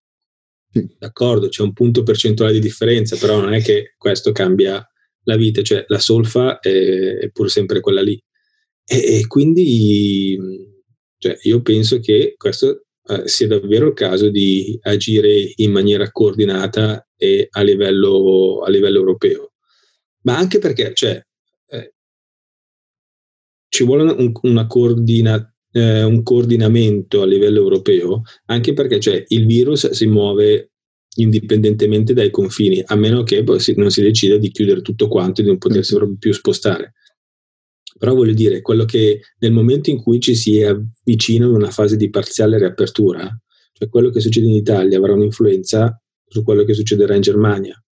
[0.72, 0.88] Sì.
[0.98, 4.86] D'accordo, c'è un punto percentuale di differenza, però non è che questo cambia
[5.24, 8.22] la vita, cioè la solfa è, è pur sempre quella lì.
[8.86, 10.38] E, e quindi
[11.18, 17.06] cioè, io penso che questo eh, sia davvero il caso di agire in maniera coordinata
[17.18, 19.55] e a livello, a livello europeo
[20.26, 21.22] ma anche perché cioè,
[21.68, 21.94] eh,
[23.70, 29.46] ci vuole un, una coordina, eh, un coordinamento a livello europeo, anche perché cioè, il
[29.46, 30.72] virus si muove
[31.18, 35.40] indipendentemente dai confini, a meno che poi si, non si decida di chiudere tutto quanto
[35.40, 35.98] e di non potersi certo.
[35.98, 36.94] proprio più spostare.
[37.98, 41.96] Però voglio dire, quello che nel momento in cui ci si avvicina ad una fase
[41.96, 43.24] di parziale riapertura,
[43.72, 47.85] cioè quello che succede in Italia avrà un'influenza su quello che succederà in Germania, mm.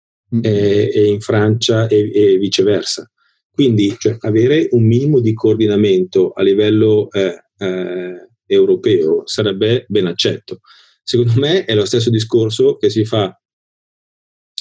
[0.42, 3.10] E, e, in Francia e, e viceversa.
[3.52, 10.60] Quindi cioè, avere un minimo di coordinamento a livello eh, eh, europeo sarebbe ben accetto.
[11.04, 13.36] Secondo me è lo stesso discorso che si fa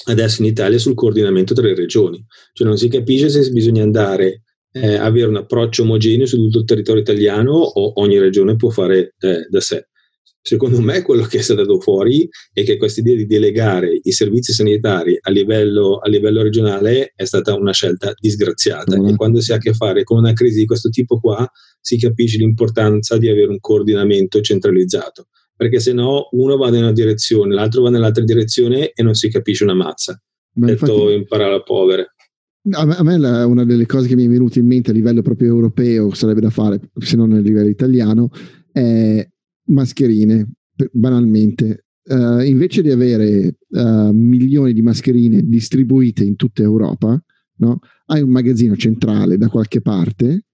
[0.05, 4.43] adesso in Italia sul coordinamento tra le regioni, cioè non si capisce se bisogna andare
[4.71, 9.15] eh, avere un approccio omogeneo su tutto il territorio italiano o ogni regione può fare
[9.19, 9.89] eh, da sé.
[10.43, 14.53] Secondo me quello che è stato fuori è che questa idea di delegare i servizi
[14.53, 19.07] sanitari a livello, a livello regionale è stata una scelta disgraziata mm.
[19.07, 21.47] e quando si ha a che fare con una crisi di questo tipo qua
[21.79, 25.27] si capisce l'importanza di avere un coordinamento centralizzato
[25.61, 29.29] perché se no uno va in una direzione, l'altro va nell'altra direzione e non si
[29.29, 30.19] capisce una mazza.
[30.53, 32.15] Ma Detto infatti, imparare a povere.
[32.71, 35.49] A me la, una delle cose che mi è venuta in mente a livello proprio
[35.49, 38.31] europeo, sarebbe da fare, se non a livello italiano,
[38.71, 39.23] è
[39.71, 40.49] mascherine,
[40.91, 41.85] banalmente.
[42.03, 47.23] Uh, invece di avere uh, milioni di mascherine distribuite in tutta Europa,
[47.57, 47.79] no?
[48.07, 50.45] hai un magazzino centrale da qualche parte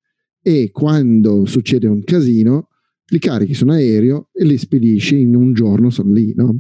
[0.42, 2.68] e quando succede un casino
[3.10, 6.34] li carichi su un aereo e li spedisci in un giorno, sono lì.
[6.36, 6.60] No?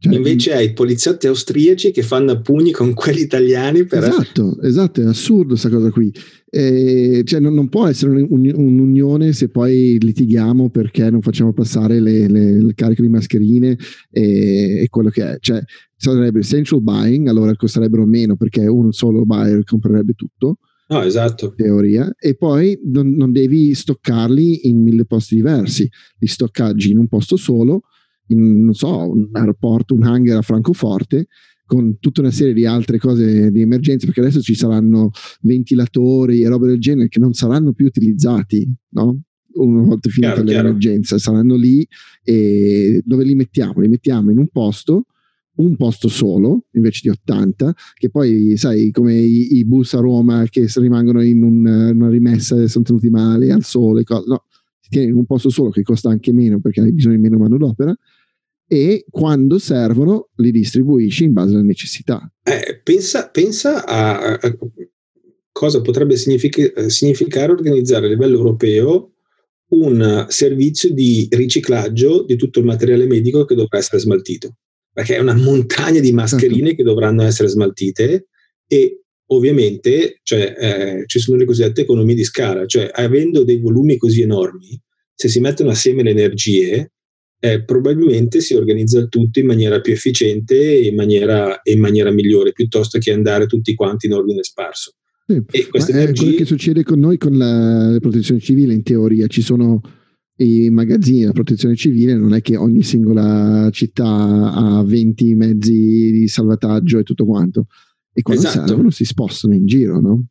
[0.00, 3.84] Invece hai poliziotti austriaci che fanno a pugni con quelli italiani.
[3.86, 4.04] Per...
[4.04, 6.12] Esatto, esatto, è assurdo questa cosa qui.
[6.50, 12.00] Eh, cioè non, non, può essere un, un'unione se poi litighiamo perché non facciamo passare
[12.00, 13.76] le, le, le cariche di mascherine
[14.10, 15.36] e, e, quello che è.
[15.40, 15.62] Cioè
[15.96, 20.58] sarebbe essential buying, allora costerebbero meno perché un solo buyer comprerebbe tutto.
[20.88, 21.54] No, esatto.
[21.54, 22.14] Teoria.
[22.18, 27.36] E poi non, non devi stoccarli in mille posti diversi, li stoccaggi in un posto
[27.36, 27.82] solo
[28.28, 31.26] in, non so, un aeroporto, un hangar a Francoforte
[31.66, 35.10] con tutta una serie di altre cose di emergenza, perché adesso ci saranno
[35.42, 39.20] ventilatori e robe del genere che non saranno più utilizzati, no?
[39.54, 41.22] Una volta finita chiaro, l'emergenza, chiaro.
[41.22, 41.86] saranno lì
[42.22, 43.80] e dove li mettiamo?
[43.80, 45.06] Li mettiamo in un posto,
[45.56, 50.44] un posto solo invece di 80, che poi sai come i, i bus a Roma
[50.48, 54.44] che rimangono in un, una rimessa e sono tenuti male al sole, no,
[54.78, 57.38] si tiene in un posto solo che costa anche meno perché hai bisogno di meno
[57.38, 57.96] manodopera
[58.68, 62.30] e quando servono li distribuisci in base alle necessità.
[62.42, 64.56] Eh, pensa, pensa a, a,
[65.52, 69.12] cosa potrebbe signific- significare organizzare a livello europeo
[69.68, 74.58] un servizio di riciclaggio di tutto il materiale medico che dovrà essere smaltito,
[74.92, 76.76] perché è una montagna di mascherine certo.
[76.76, 78.28] che dovranno essere smaltite
[78.66, 83.96] e ovviamente cioè, eh, ci sono le cosiddette economie di scala, cioè avendo dei volumi
[83.96, 84.80] così enormi,
[85.14, 86.92] se si mettono assieme le energie,
[87.52, 92.10] eh, probabilmente si organizza il tutto in maniera più efficiente e in maniera, in maniera
[92.10, 94.94] migliore, piuttosto che andare tutti quanti in ordine sparso.
[95.26, 96.12] Sì, e queste energie...
[96.12, 99.80] È quello che succede con noi con la, la protezione civile, in teoria ci sono
[100.38, 106.28] i magazzini della protezione civile, non è che ogni singola città ha 20 mezzi di
[106.28, 107.66] salvataggio e tutto quanto.
[108.12, 108.66] E quando esatto.
[108.66, 110.26] servono si spostano in giro, no?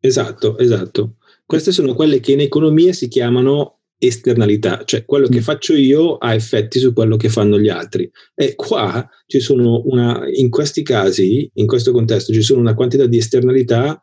[0.00, 1.16] Esatto, esatto.
[1.44, 5.42] Queste sono quelle che in economia si chiamano esternalità, cioè quello che mm.
[5.42, 8.10] faccio io ha effetti su quello che fanno gli altri.
[8.34, 13.06] E qua ci sono una, in questi casi, in questo contesto, ci sono una quantità
[13.06, 14.00] di esternalità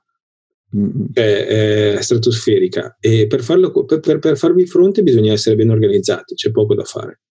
[1.13, 6.33] che è, stratosferica e per, farlo, per, per, per, farvi fronte bisogna essere ben organizzati,
[6.33, 7.21] c'è poco da fare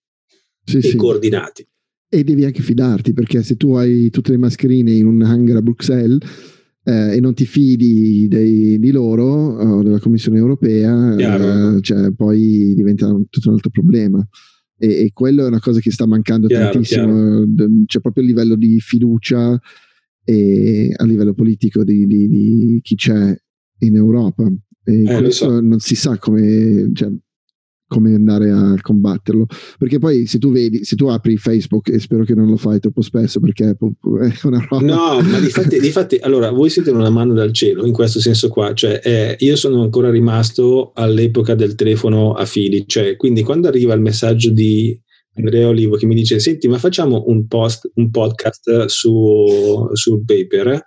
[0.65, 0.97] sì, e sì.
[0.97, 1.67] coordinati.
[2.09, 5.63] E devi anche fidarti perché se tu hai tutte le mascherine in un hangar a
[5.63, 6.21] Bruxelles
[6.85, 12.75] eh, e non ti fidi dei, di loro o della Commissione europea, eh, cioè, poi
[12.75, 14.27] diventa tutto un altro problema.
[14.77, 17.45] E, e, quello è una cosa che sta mancando chiaro, tantissimo.
[17.55, 17.71] Chiaro.
[17.87, 19.61] C'è proprio a livello di fiducia
[20.25, 23.37] e a livello politico di, di, di chi c'è
[23.79, 24.51] in Europa.
[24.85, 25.61] E eh, questo so.
[25.61, 26.91] non si sa come.
[26.93, 27.11] Cioè,
[27.93, 29.47] come andare a combatterlo.
[29.79, 32.81] Perché poi se tu vedi, se tu apri Facebook, e spero che non lo fai
[32.81, 33.77] troppo spesso perché è
[34.45, 34.85] una roba.
[34.85, 38.19] No, ma di fatti, di fatti allora voi siete una mano dal cielo in questo
[38.19, 38.73] senso qua.
[38.73, 42.85] Cioè, eh, io sono ancora rimasto all'epoca del telefono a fili.
[42.87, 44.99] Cioè, quindi quando arriva il messaggio di
[45.35, 49.45] Andrea Olivo che mi dice: Senti, ma facciamo un post, un podcast su,
[49.93, 50.83] sul paper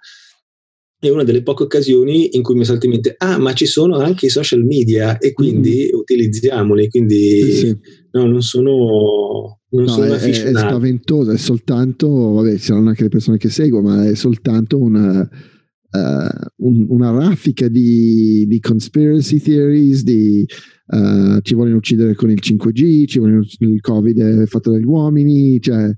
[1.07, 3.97] è una delle poche occasioni in cui mi salta in mente, ah, ma ci sono
[3.97, 5.99] anche i social media e quindi mm-hmm.
[5.99, 7.77] utilizziamoli, quindi sì, sì.
[8.11, 13.03] No, non sono, non no, sono è, è spaventoso, è soltanto, vabbè, ci saranno anche
[13.03, 19.39] le persone che seguo, ma è soltanto una, uh, un, una raffica di, di, conspiracy
[19.39, 20.45] theories, di
[20.87, 25.59] uh, ci vogliono uccidere con il 5G, ci vogliono, il Covid è fatto dagli uomini,
[25.59, 25.91] cioè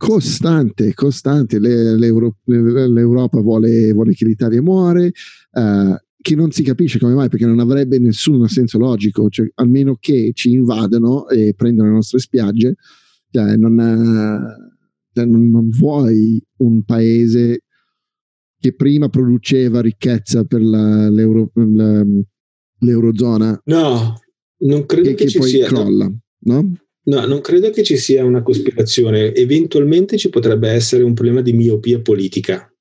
[0.00, 1.58] costante, costante.
[1.58, 5.12] Le, L'Europa vuole, vuole, che l'Italia muore,
[5.52, 9.98] uh, che non si capisce come mai, perché non avrebbe nessun senso logico, cioè, almeno
[10.00, 12.76] che ci invadano e prendono le nostre spiagge,
[13.30, 13.76] cioè, non,
[15.12, 17.64] cioè, non, non vuoi un paese
[18.58, 22.02] che prima produceva ricchezza per la, l'euro, la,
[22.78, 23.60] l'Eurozona.
[23.66, 24.18] No,
[24.60, 26.52] non credo che, che, che poi sia, crolla, no?
[26.54, 26.72] No,
[27.04, 29.34] non credo che ci sia una cospirazione.
[29.34, 32.72] Eventualmente ci potrebbe essere un problema di miopia politica.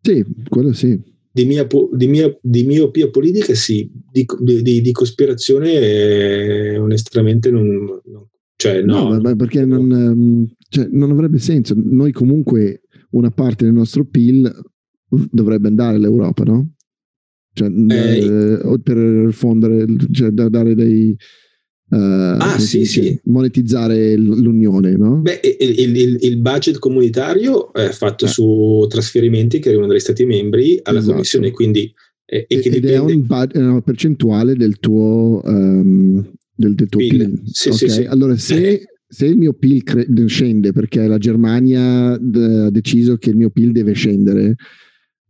[0.00, 1.00] Sì, quello sì.
[1.32, 4.24] Di, mia, di, mia, di miopia politica sì, di,
[4.62, 7.66] di, cospirazione eh, onestamente non,
[8.04, 9.18] non, cioè, no.
[9.18, 11.74] no perché non, ehm, cioè, non avrebbe senso.
[11.76, 14.52] Noi comunque una parte del nostro PIL
[15.30, 16.74] dovrebbe andare all'Europa, no?
[17.52, 21.16] Cioè, eh, eh, per fondere, cioè, da dare dei,
[21.94, 23.16] Uh, ah, sì, sì.
[23.24, 24.96] monetizzare l'unione.
[24.96, 25.20] No?
[25.20, 28.28] Beh, il, il, il, budget comunitario è fatto eh.
[28.28, 31.12] su trasferimenti che arrivano dagli Stati membri alla esatto.
[31.12, 31.94] Commissione, quindi
[32.26, 32.94] eh, e, ed dipende...
[32.94, 36.20] è un bud, una percentuale del tuo, um,
[36.54, 37.16] del, del tuo PIL.
[37.16, 37.42] PIL.
[37.44, 37.88] Sì, okay?
[37.88, 38.86] sì, allora, se, eh.
[39.06, 43.70] se, il mio PIL cre- scende perché la Germania ha deciso che il mio PIL
[43.70, 44.56] deve scendere,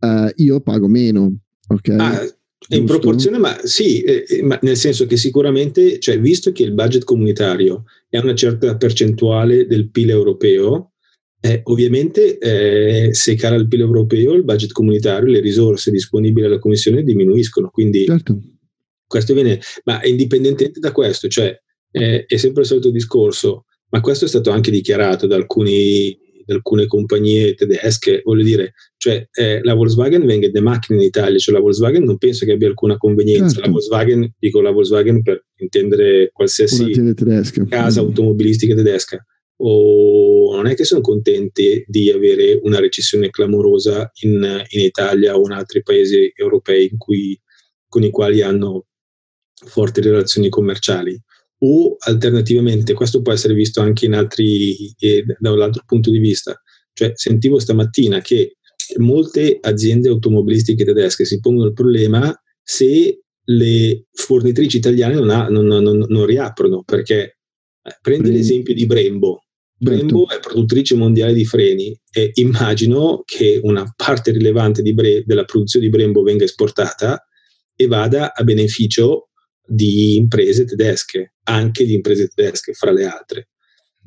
[0.00, 1.40] uh, io pago meno.
[1.66, 1.98] Okay?
[1.98, 2.33] Ah,
[2.68, 7.04] in proporzione, ma sì, eh, ma nel senso che sicuramente, cioè, visto che il budget
[7.04, 10.92] comunitario è una certa percentuale del PIL europeo,
[11.40, 16.58] eh, ovviamente eh, se cala il PIL europeo, il budget comunitario, le risorse disponibili alla
[16.58, 17.68] Commissione diminuiscono.
[17.68, 18.40] Quindi certo.
[19.06, 21.54] questo viene, ma indipendentemente da questo, cioè
[21.90, 26.54] eh, è sempre il solito discorso, ma questo è stato anche dichiarato da alcuni da
[26.54, 31.60] alcune compagnie tedesche, voglio dire, cioè eh, la Volkswagen vende macchine in Italia, cioè la
[31.60, 33.60] Volkswagen non penso che abbia alcuna convenienza, certo.
[33.60, 36.90] la Volkswagen, dico la Volkswagen per intendere qualsiasi
[37.68, 38.06] casa mm.
[38.06, 39.24] automobilistica tedesca,
[39.56, 45.44] o non è che sono contenti di avere una recessione clamorosa in, in Italia o
[45.44, 47.38] in altri paesi europei cui,
[47.88, 48.86] con i quali hanno
[49.66, 51.20] forti relazioni commerciali
[51.64, 56.18] o alternativamente questo può essere visto anche in altri, eh, da un altro punto di
[56.18, 56.60] vista.
[56.92, 58.56] Cioè, sentivo stamattina che
[58.98, 65.66] molte aziende automobilistiche tedesche si pongono il problema se le fornitrici italiane non, ha, non,
[65.66, 67.38] non, non riaprono, perché
[67.82, 68.32] eh, prendi mm.
[68.32, 69.40] l'esempio di Brembo.
[69.76, 70.34] Brembo certo.
[70.36, 75.90] è produttrice mondiale di freni e immagino che una parte rilevante Bre- della produzione di
[75.90, 77.26] Brembo venga esportata
[77.74, 79.30] e vada a beneficio
[79.66, 83.48] di imprese tedesche, anche di imprese tedesche fra le altre.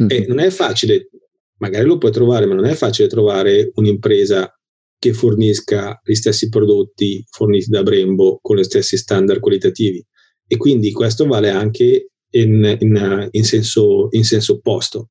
[0.02, 0.10] Mm-hmm.
[0.12, 1.10] E non è facile,
[1.58, 4.52] magari lo puoi trovare, ma non è facile trovare un'impresa
[5.00, 10.04] che fornisca gli stessi prodotti forniti da Brembo con gli stessi standard qualitativi.
[10.48, 15.10] E quindi questo vale anche in, in, in, senso, in senso, opposto.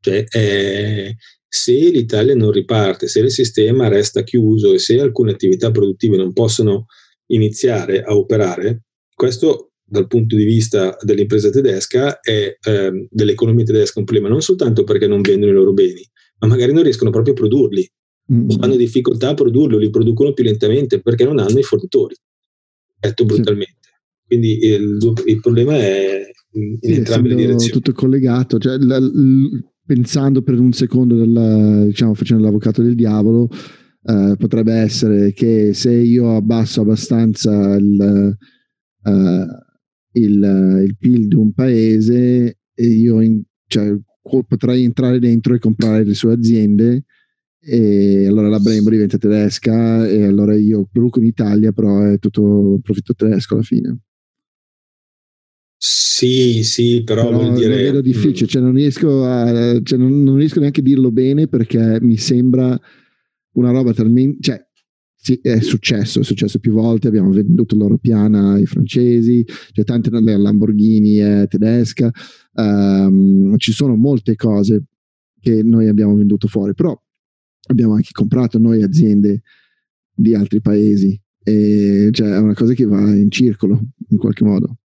[0.00, 1.16] Cioè, eh,
[1.46, 6.32] se l'Italia non riparte, se il sistema resta chiuso e se alcune attività produttive non
[6.32, 6.86] possono
[7.28, 8.82] iniziare a operare,
[9.14, 14.84] questo dal punto di vista dell'impresa tedesca è eh, dell'economia tedesca un problema non soltanto
[14.84, 16.06] perché non vendono i loro beni,
[16.40, 17.90] ma magari non riescono proprio a produrli,
[18.32, 18.50] mm.
[18.60, 22.14] hanno difficoltà a produrlo, li producono più lentamente perché non hanno i fornitori,
[22.98, 23.76] detto brutalmente.
[24.26, 26.20] Quindi il, il, problema è
[26.52, 27.72] in sì, entrambe le direzioni.
[27.72, 33.48] Tutto collegato, cioè, la, l, pensando per un secondo, della, diciamo facendo l'avvocato del diavolo,
[34.04, 38.36] eh, potrebbe essere che se io abbasso abbastanza il,
[39.04, 39.46] eh,
[40.12, 43.96] il, il PIL di un paese, io in, cioè,
[44.46, 47.04] potrei entrare dentro e comprare le sue aziende
[47.60, 52.78] e allora la Brembo diventa tedesca e allora io produco in Italia però è tutto
[52.82, 53.98] profitto tedesco alla fine
[55.80, 57.76] sì, sì, però, però vuol dire...
[57.76, 58.48] Vedo difficile, mm.
[58.48, 62.76] cioè non, riesco a, cioè non, non riesco neanche a dirlo bene perché mi sembra
[63.52, 64.38] una roba talmente...
[64.40, 64.67] Cioè,
[65.20, 70.10] sì, è successo, è successo più volte, abbiamo venduto l'oro piana ai francesi, cioè tante
[70.10, 72.10] la Lamborghini è tedesca,
[72.54, 74.84] um, ci sono molte cose
[75.40, 76.96] che noi abbiamo venduto fuori, però
[77.68, 79.42] abbiamo anche comprato noi aziende
[80.14, 84.76] di altri paesi e cioè è una cosa che va in circolo in qualche modo.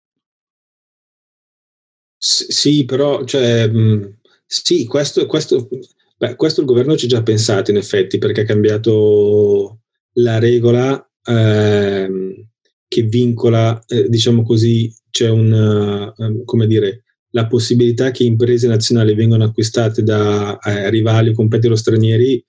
[2.18, 4.16] S- sì, però cioè, mh,
[4.46, 5.68] sì, questo, questo,
[6.16, 9.83] beh, questo il governo ci ha già pensato in effetti perché ha cambiato
[10.14, 12.48] la regola ehm,
[12.86, 19.14] che vincola, eh, diciamo così, c'è un, uh, come dire, la possibilità che imprese nazionali
[19.14, 22.44] vengano acquistate da eh, rivali o competitor stranieri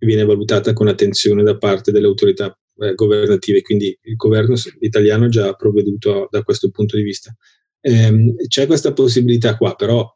[0.00, 5.28] viene valutata con attenzione da parte delle autorità eh, governative, quindi il governo italiano ha
[5.28, 7.34] già provveduto da questo punto di vista.
[7.80, 10.06] Eh, c'è questa possibilità qua, però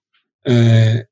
[0.42, 1.10] eh,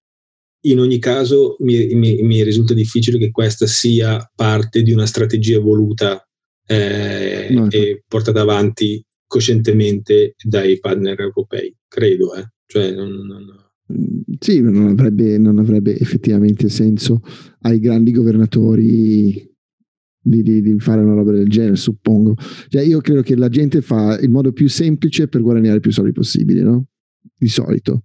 [0.71, 5.61] in ogni caso mi, mi, mi, risulta difficile che questa sia parte di una strategia
[5.61, 6.27] voluta
[6.67, 7.71] eh, no.
[7.71, 12.35] e portata avanti coscientemente dai partner europei, credo.
[12.35, 12.47] Eh.
[12.67, 13.45] Cioè, non, non,
[13.93, 17.21] Mm, sì, non avrebbe, non avrebbe, effettivamente senso
[17.61, 19.49] ai grandi governatori
[20.21, 22.35] di, di, di, fare una roba del genere, suppongo.
[22.69, 26.13] Cioè, io credo che la gente fa il modo più semplice per guadagnare più soldi
[26.13, 26.87] possibile, no?
[27.37, 28.05] Di solito.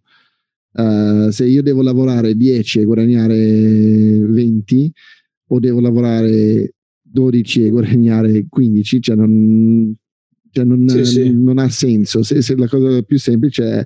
[0.74, 4.92] Uh, se io devo lavorare 10 e guadagnare 20,
[5.48, 9.94] o devo lavorare 12 e guadagnare 15, cioè non,
[10.52, 11.34] cioè non, sì, sì.
[11.34, 12.24] non ha senso.
[12.24, 13.86] Se, se la cosa più semplice è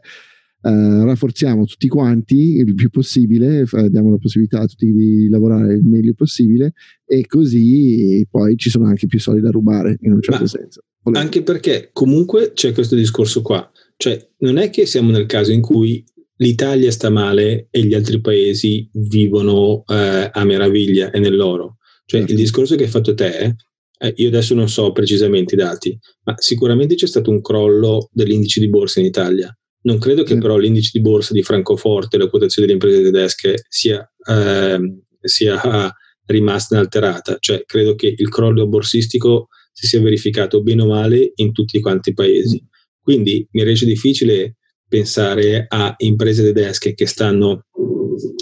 [0.66, 5.84] Uh, rafforziamo tutti quanti il più possibile, diamo la possibilità a tutti di lavorare il
[5.84, 6.74] meglio possibile
[7.06, 10.82] e così poi ci sono anche più soldi da rubare in un certo Ma senso.
[11.04, 11.24] Volete.
[11.24, 15.62] Anche perché comunque c'è questo discorso qua, cioè non è che siamo nel caso in
[15.62, 16.04] cui
[16.38, 21.78] l'Italia sta male e gli altri paesi vivono eh, a meraviglia e nell'oro.
[22.06, 22.34] Cioè certo.
[22.34, 23.56] il discorso che hai fatto te,
[23.98, 28.60] eh, io adesso non so precisamente i dati, ma sicuramente c'è stato un crollo dell'indice
[28.60, 29.56] di borsa in Italia
[29.86, 30.40] non credo che sì.
[30.40, 34.80] però l'indice di borsa di Francoforte, la quotazione delle imprese tedesche sia, eh,
[35.22, 35.94] sia
[36.26, 41.52] rimasta inalterata, cioè credo che il crollo borsistico si sia verificato bene o male in
[41.52, 42.62] tutti quanti i paesi.
[42.62, 42.68] Mm.
[43.00, 44.56] Quindi mi rende difficile
[44.88, 47.66] pensare a imprese tedesche che stanno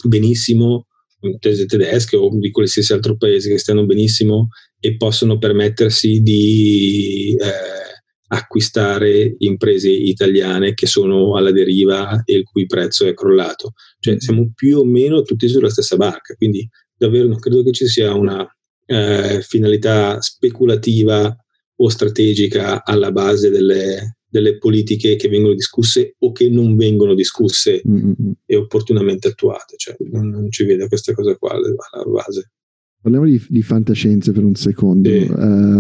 [0.06, 0.88] benissimo,
[1.22, 8.36] imprese tedesche o di qualsiasi altro paese che stanno benissimo e possono permettersi di eh,
[8.36, 13.74] acquistare imprese italiane che sono alla deriva e il cui prezzo è crollato.
[14.00, 17.88] Cioè siamo più o meno tutti sulla stessa barca, quindi davvero non credo che ci
[17.88, 18.46] sia una
[18.86, 21.36] eh, finalità speculativa
[21.76, 27.84] o strategica alla base delle, delle, politiche che vengono discusse o che non vengono discusse
[27.88, 28.32] mm-hmm.
[28.46, 29.76] e opportunamente attuate.
[29.78, 32.52] Cioè, non, non ci vede questa cosa qua alla base.
[33.00, 35.10] Parliamo di, di, fantascienze per un secondo.
[35.10, 35.30] Sì.
[35.30, 35.80] Uh,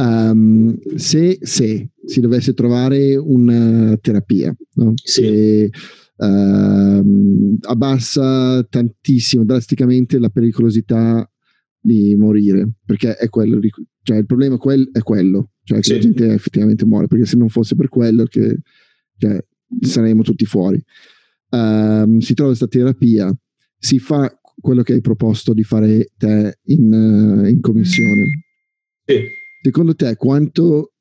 [0.00, 4.92] um, se, se, si dovesse trovare una terapia no?
[4.94, 5.20] sì.
[5.20, 5.70] che
[6.18, 11.28] uh, abbassa tantissimo, drasticamente la pericolosità
[11.78, 13.70] di morire, perché è quello, di,
[14.06, 15.92] cioè il problema quel, è quello, cioè che sì.
[15.94, 18.60] la gente effettivamente muore, perché se non fosse per quello che,
[19.18, 19.44] cioè,
[19.80, 20.80] saremmo tutti fuori.
[21.50, 23.36] um, si trova questa terapia,
[23.76, 28.44] si fa quello che hai proposto di fare te in, uh, in commissione.
[29.04, 29.24] Sì.
[29.60, 30.92] Secondo te quanto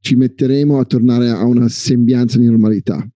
[0.00, 3.08] ci metteremo a tornare a una sembianza di normalità?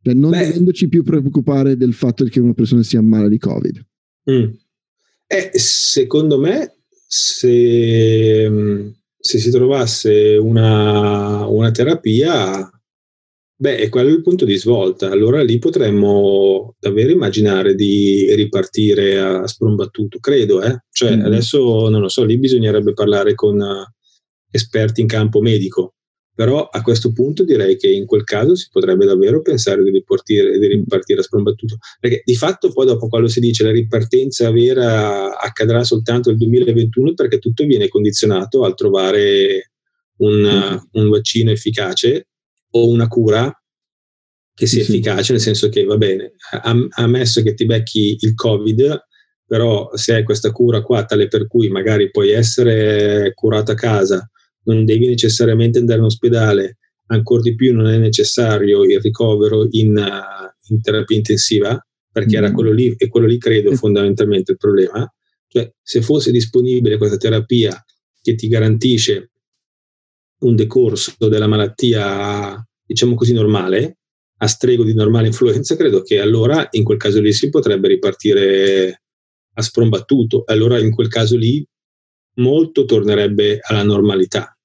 [0.00, 0.46] Per non Beh.
[0.46, 3.86] dovendoci più preoccupare del fatto che una persona sia male di Covid.
[4.30, 4.52] Mm.
[5.32, 8.50] Eh, secondo me, se,
[9.18, 12.70] se si trovasse una, una terapia,
[13.56, 15.10] beh, è quello il punto di svolta.
[15.10, 20.60] Allora lì potremmo davvero immaginare di ripartire a sprombattuto, credo.
[20.60, 20.84] Eh?
[20.90, 21.24] Cioè, mm.
[21.24, 23.58] adesso non lo so, lì bisognerebbe parlare con
[24.50, 25.94] esperti in campo medico
[26.34, 30.58] però a questo punto direi che in quel caso si potrebbe davvero pensare di ripartire,
[30.58, 35.38] di ripartire a sprombattuto, perché di fatto poi dopo quando si dice la ripartenza vera
[35.38, 39.72] accadrà soltanto nel 2021 perché tutto viene condizionato al trovare
[40.18, 42.28] un, un vaccino efficace
[42.70, 43.54] o una cura
[44.54, 46.32] che sia sì, efficace, nel senso che va bene,
[46.90, 49.06] ammesso che ti becchi il Covid,
[49.46, 54.30] però se hai questa cura qua tale per cui magari puoi essere curato a casa,
[54.64, 59.96] non devi necessariamente andare in ospedale, ancora di più non è necessario il ricovero in,
[59.96, 62.44] uh, in terapia intensiva, perché mm.
[62.44, 65.10] era quello lì, e quello lì credo fondamentalmente il problema.
[65.48, 67.84] Cioè, se fosse disponibile questa terapia
[68.20, 69.30] che ti garantisce
[70.40, 73.98] un decorso della malattia, diciamo così, normale,
[74.38, 79.02] a strego di normale influenza, credo che allora in quel caso lì si potrebbe ripartire
[79.54, 80.42] a sprombattuto.
[80.46, 81.64] Allora in quel caso lì
[82.34, 84.56] molto tornerebbe alla normalità.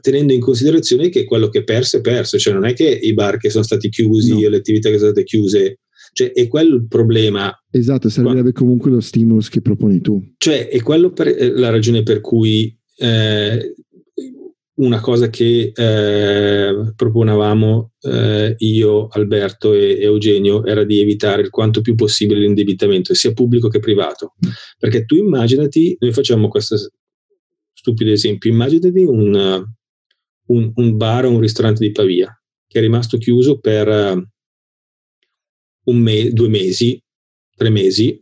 [0.00, 3.14] Tenendo in considerazione che quello che è perso è perso, cioè non è che i
[3.14, 4.48] bar che sono stati chiusi no.
[4.48, 5.78] le attività che sono state chiuse,
[6.12, 7.52] cioè è quello il problema.
[7.70, 10.20] Esatto, servirebbe comunque lo stimulus che proponi tu.
[10.36, 13.74] Cioè è quello per, eh, la ragione per cui eh,
[14.76, 21.80] una cosa che eh, proponevamo eh, io, Alberto e, Eugenio era di evitare il quanto
[21.80, 24.34] più possibile l'indebitamento, sia pubblico che privato.
[24.78, 26.76] Perché tu immaginati, noi facciamo questo
[27.72, 29.64] stupido esempio, immaginati un,
[30.46, 33.88] un, un bar o un ristorante di Pavia che è rimasto chiuso per
[35.84, 37.00] un me- due mesi,
[37.54, 38.20] tre mesi,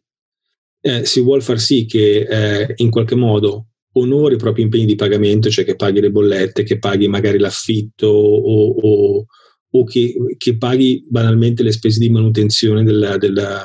[0.80, 4.94] eh, si vuole far sì che eh, in qualche modo onori i propri impegni di
[4.94, 9.26] pagamento, cioè che paghi le bollette, che paghi magari l'affitto o, o,
[9.70, 13.64] o che, che, paghi banalmente le spese di manutenzione della, della,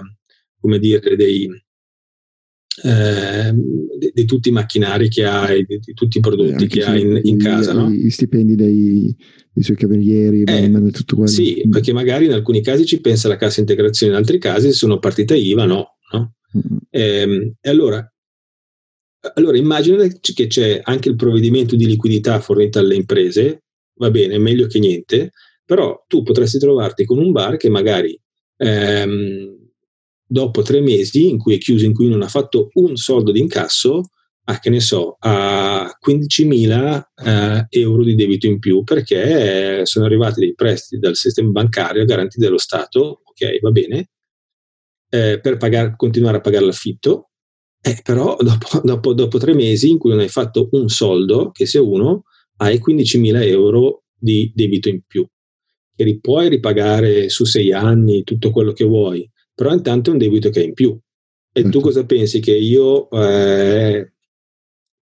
[0.60, 1.48] come dire, dei,
[2.84, 3.54] eh,
[4.14, 7.38] di, tutti i macchinari che hai, di, di tutti i prodotti che hai in, in
[7.38, 7.74] casa.
[7.74, 7.90] No?
[7.90, 9.16] Gli stipendi dei,
[9.52, 11.32] dei suoi camerieri, eh, tutto quello.
[11.32, 11.72] Sì, mm.
[11.72, 15.34] perché magari in alcuni casi ci pensa la cassa integrazione, in altri casi sono partita
[15.34, 15.98] IVA, no.
[16.12, 16.34] no?
[16.56, 16.78] Mm.
[16.92, 18.08] Eh, e allora
[19.34, 23.64] allora immagina che c'è anche il provvedimento di liquidità fornito alle imprese,
[23.96, 25.32] va bene, meglio che niente,
[25.66, 28.20] però tu potresti trovarti con un bar che magari
[28.58, 29.58] ehm,
[30.26, 33.40] dopo tre mesi in cui è chiuso, in cui non ha fatto un soldo di
[33.40, 34.10] incasso,
[34.46, 40.40] ha che ne so, a 15.000 eh, euro di debito in più perché sono arrivati
[40.40, 44.10] dei prestiti dal sistema bancario garantiti dallo Stato, ok, va bene,
[45.10, 47.29] eh, per pagare, continuare a pagare l'affitto,
[47.82, 51.66] eh, però dopo, dopo, dopo, tre mesi in cui non hai fatto un soldo, che
[51.66, 52.24] sia uno,
[52.58, 55.26] hai 15.000 euro di debito in più,
[55.96, 60.50] che puoi ripagare su sei anni tutto quello che vuoi, però intanto è un debito
[60.50, 60.98] che hai in più.
[61.52, 61.80] E tu certo.
[61.80, 62.40] cosa pensi?
[62.40, 64.14] Che io eh,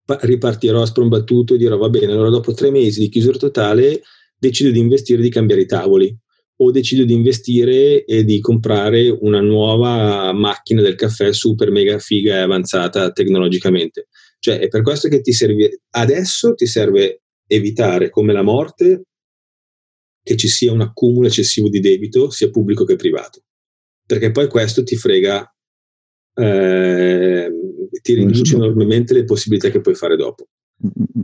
[0.06, 4.02] ripartirò a sprombattuto e dirò va bene, allora dopo tre mesi di chiusura totale
[4.38, 6.18] decido di investire, di cambiare i tavoli
[6.60, 12.36] o decido di investire e di comprare una nuova macchina del caffè super mega figa
[12.36, 14.08] e avanzata tecnologicamente.
[14.40, 19.04] Cioè, è per questo che ti serve adesso ti serve evitare come la morte
[20.24, 23.44] che ci sia un accumulo eccessivo di debito, sia pubblico che privato.
[24.06, 25.56] Perché poi questo ti frega,
[26.34, 27.50] eh,
[28.02, 30.48] ti riduce enormemente le possibilità che puoi fare dopo.
[30.86, 31.24] Mm-hmm.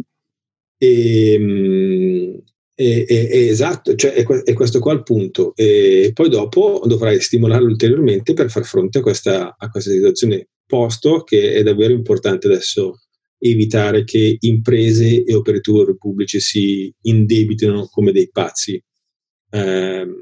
[0.77, 2.43] E, ehm,
[2.75, 5.53] e, e, e esatto, cioè è, è, questo qua il punto.
[5.55, 11.23] E poi dopo dovrai stimolarlo ulteriormente per far fronte a questa, a questa situazione, posto
[11.23, 13.01] che è davvero importante adesso
[13.37, 18.81] evitare che imprese e operatori pubblici si indebitino come dei pazzi
[19.49, 20.15] ehm,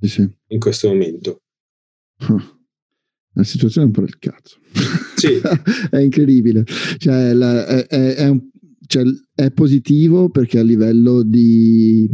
[0.00, 0.28] sì.
[0.48, 1.42] in questo momento.
[3.34, 4.58] La situazione è un po' del cazzo.
[5.16, 5.40] Sì.
[5.90, 6.64] è incredibile.
[6.98, 8.50] Cioè, la, è, è, è, un,
[8.92, 12.06] cioè, è positivo perché a livello di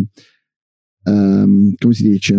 [1.06, 2.38] um, come si dice?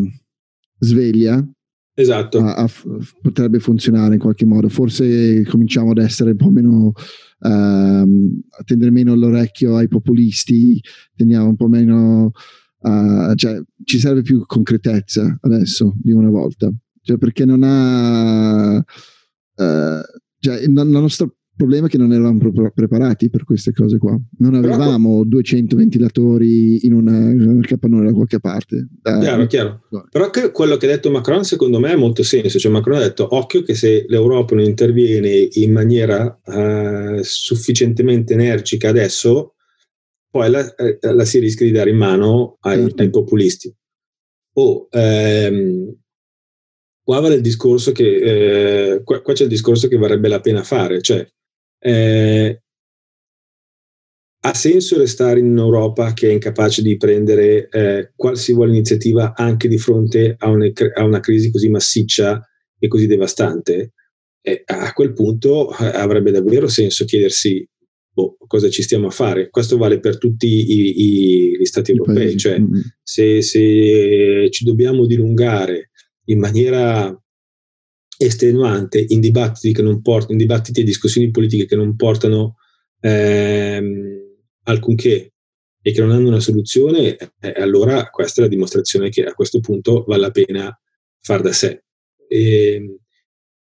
[0.80, 1.46] Sveglia
[1.94, 2.38] esatto.
[2.40, 2.70] a, a,
[3.22, 4.70] potrebbe funzionare in qualche modo.
[4.70, 6.94] Forse cominciamo ad essere un po' meno
[7.40, 10.82] um, a tendere meno l'orecchio ai populisti
[11.14, 12.32] tendiamo un po' meno
[12.80, 16.72] uh, cioè, ci serve più concretezza adesso di una volta,
[17.02, 18.78] cioè, perché non ha...
[18.78, 20.02] Uh,
[20.42, 21.30] cioè, la nostra
[21.60, 24.18] problema è che non eravamo proprio preparati per queste cose qua.
[24.38, 28.88] Non avevamo Però, 200 ventilatori in in una capannone da qualche parte.
[29.02, 29.82] Da, chiaro, chiaro.
[30.10, 32.58] Però che quello che ha detto Macron secondo me ha molto senso.
[32.60, 38.88] Cioè Macron ha detto occhio che se l'Europa non interviene in maniera uh, sufficientemente energica
[38.88, 39.56] adesso,
[40.32, 43.02] poi la, eh, la, si rischia di dare in mano ai, certo.
[43.02, 43.76] ai populisti.
[44.54, 45.94] O ehm,
[47.04, 50.64] qua va il discorso che eh, qua, qua, c'è il discorso che varrebbe la pena
[50.64, 51.28] fare, cioè
[51.80, 52.62] eh,
[54.42, 59.78] ha senso restare in Europa che è incapace di prendere eh, qualsivoglia iniziativa anche di
[59.78, 62.42] fronte a, un, a, una crisi così massiccia
[62.78, 63.94] e così devastante?
[64.42, 67.68] Eh, a quel punto eh, avrebbe davvero senso chiedersi
[68.10, 69.50] boh, cosa ci stiamo a fare.
[69.50, 72.80] Questo vale per tutti i, i, gli stati europei, cioè mm-hmm.
[73.04, 75.92] se, se ci dobbiamo dilungare
[76.26, 77.14] in maniera
[78.22, 82.58] estenuante in dibattiti, che non portano, in dibattiti e discussioni politiche che non portano
[83.00, 85.34] ehm, alcunché
[85.82, 89.62] e che non hanno una soluzione, eh, allora questa è la dimostrazione che a questo
[89.62, 90.82] punto vale la pena
[91.22, 91.86] far da sé.
[92.28, 92.98] E, ehm,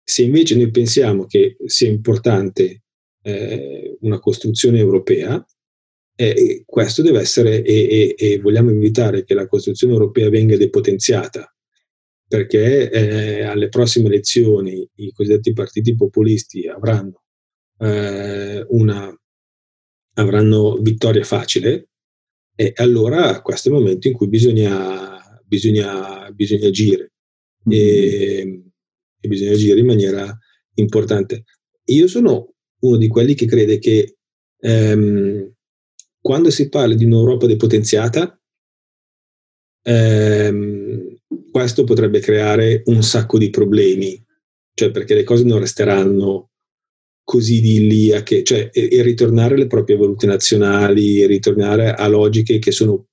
[0.04, 2.84] se invece noi pensiamo che sia importante
[3.24, 5.44] eh, una costruzione europea,
[6.16, 11.53] eh, questo deve essere, e, e, e vogliamo invitare che la costruzione europea venga depotenziata
[12.34, 17.26] perché eh, alle prossime elezioni i cosiddetti partiti populisti avranno,
[17.78, 19.16] eh, una,
[20.16, 21.90] avranno vittoria facile
[22.56, 27.12] e allora questo è il momento in cui bisogna, bisogna, bisogna agire
[27.70, 28.62] e, mm-hmm.
[29.20, 30.36] e bisogna agire in maniera
[30.74, 31.44] importante.
[31.84, 34.18] Io sono uno di quelli che crede che
[34.60, 35.54] ehm,
[36.20, 38.42] quando si parla di un'Europa depotenziata,
[39.84, 40.83] ehm,
[41.54, 44.20] questo potrebbe creare un sacco di problemi,
[44.74, 46.50] cioè perché le cose non resteranno
[47.24, 51.94] così di lì a che, cioè, e, e ritornare alle proprie volute nazionali, e ritornare
[51.94, 53.06] a logiche che sono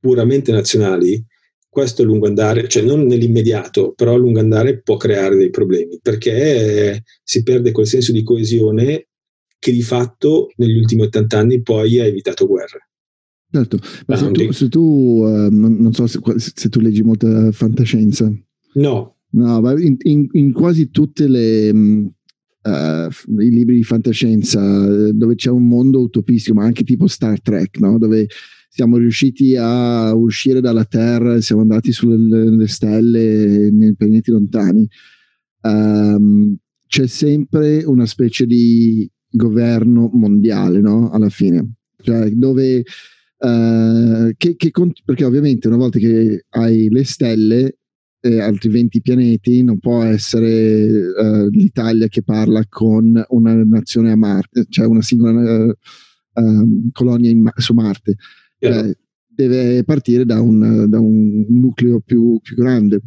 [0.00, 1.22] puramente nazionali,
[1.68, 5.98] questo a lungo andare, cioè non nell'immediato, però a lungo andare può creare dei problemi,
[6.00, 9.08] perché si perde quel senso di coesione
[9.58, 12.88] che di fatto negli ultimi 80 anni poi ha evitato guerre.
[13.54, 18.28] Certo, ma se tu, se tu uh, non, so se, se, tu leggi molta fantascienza.
[18.74, 19.14] No.
[19.30, 21.70] No, in, in, in quasi tutte le...
[21.70, 24.58] Uh, i libri di fantascienza
[25.12, 27.98] dove c'è un mondo utopistico, ma anche tipo Star Trek, no?
[27.98, 28.26] dove
[28.68, 34.88] siamo riusciti a uscire dalla Terra, siamo andati sulle stelle nei pianeti lontani.
[35.60, 36.56] Um,
[36.88, 41.10] c'è sempre una specie di governo mondiale, no?
[41.10, 42.82] Alla fine, cioè dove
[43.44, 47.76] Uh, che, che cont- perché ovviamente una volta che hai le stelle
[48.18, 54.16] e altri 20 pianeti non può essere uh, l'Italia che parla con una nazione a
[54.16, 58.14] Marte, cioè una singola uh, colonia Ma- su Marte.
[58.60, 58.86] Yeah.
[58.86, 63.00] Eh, deve partire da un, da un nucleo più, più grande.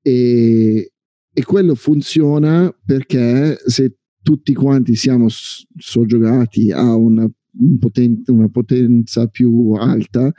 [0.00, 0.92] E,
[1.32, 9.26] e, quello funziona perché se tutti quanti siamo soggiogati a una un poten- una potenza
[9.26, 10.32] più alta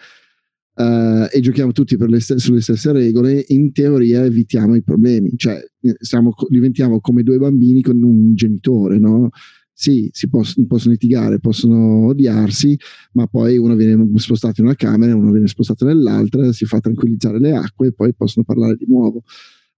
[0.76, 5.32] uh, e giochiamo tutti st- sulle stesse regole, in teoria evitiamo i problemi.
[5.36, 9.30] Cioè, eh, siamo, diventiamo come due bambini con un genitore, no?
[9.78, 12.80] Sì, si possono, possono litigare, possono odiarsi,
[13.14, 17.40] ma poi uno viene spostato in una camera uno viene spostato nell'altra, si fa tranquillizzare
[17.40, 19.24] le acque e poi possono parlare di nuovo.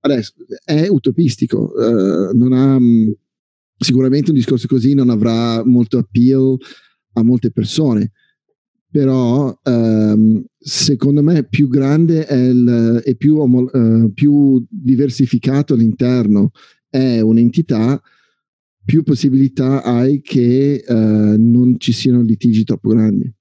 [0.01, 0.33] Adesso
[0.63, 2.77] è utopistico, uh, non ha,
[3.79, 6.57] sicuramente un discorso così non avrà molto appeal
[7.17, 8.11] a molte persone,
[8.89, 16.51] però ehm, secondo me più grande è il, e più, uh, più diversificato all'interno
[16.89, 18.01] è un'entità,
[18.85, 23.31] più possibilità hai che uh, non ci siano litigi troppo grandi.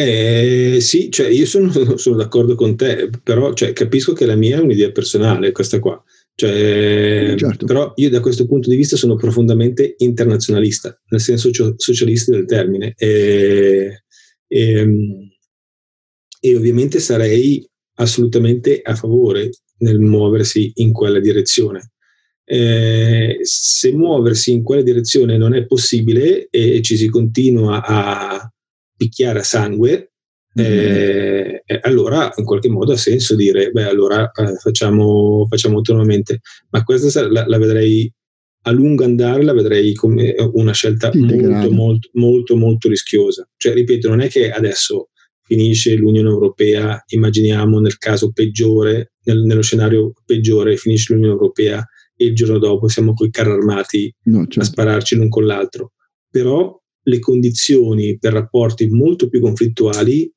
[0.00, 4.58] Eh, sì, cioè io sono, sono, d'accordo con te, però cioè, capisco che la mia
[4.58, 6.00] è un'idea personale, questa qua.
[6.40, 7.66] Cioè, certo.
[7.66, 12.94] Però io da questo punto di vista sono profondamente internazionalista, nel senso socialista del termine,
[12.96, 14.04] e,
[14.46, 15.30] e,
[16.40, 21.90] e ovviamente sarei assolutamente a favore nel muoversi in quella direzione.
[22.44, 28.48] Eh, se muoversi in quella direzione non è possibile e ci si continua a
[28.96, 30.07] picchiare a sangue,
[30.62, 36.40] eh, eh, allora in qualche modo ha senso dire, beh, allora eh, facciamo, facciamo, autonomamente,
[36.70, 38.10] ma questa la, la, vedrei
[38.62, 43.48] a lungo andare, la vedrei come una scelta molto, molto, molto, molto rischiosa.
[43.56, 45.10] Cioè, ripeto, non è che adesso
[45.42, 51.82] finisce l'Unione Europea, immaginiamo nel caso peggiore, nel, nello scenario peggiore, finisce l'Unione Europea
[52.14, 54.60] e il giorno dopo siamo coi carri armati no, certo.
[54.60, 55.92] a spararci l'un con l'altro.
[56.30, 60.30] Però le condizioni per rapporti molto più conflittuali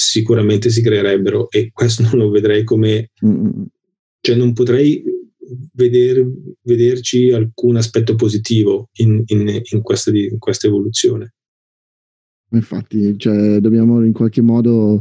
[0.00, 3.10] sicuramente si creerebbero e questo non lo vedrei come...
[3.24, 3.62] Mm.
[4.22, 5.02] Cioè non potrei
[5.72, 6.26] veder,
[6.62, 11.34] vederci alcun aspetto positivo in, in, in, questa, in questa evoluzione.
[12.50, 15.00] Infatti, cioè, dobbiamo in qualche modo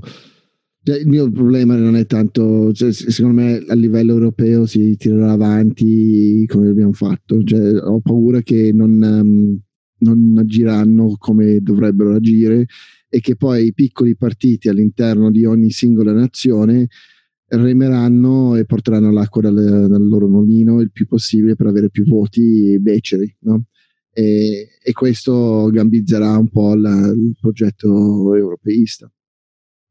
[0.81, 5.33] cioè, il mio problema non è tanto, cioè, secondo me a livello europeo si tirerà
[5.33, 9.59] avanti come abbiamo fatto, cioè, ho paura che non, um,
[9.99, 12.65] non, agiranno come dovrebbero agire
[13.09, 16.87] e che poi i piccoli partiti all'interno di ogni singola nazione
[17.47, 19.55] remeranno e porteranno l'acqua dal,
[19.89, 23.35] dal loro mulino il più possibile per avere più voti beceri.
[23.39, 23.65] No?
[24.11, 29.11] E, e, questo gambizzerà un po' la, il progetto europeista.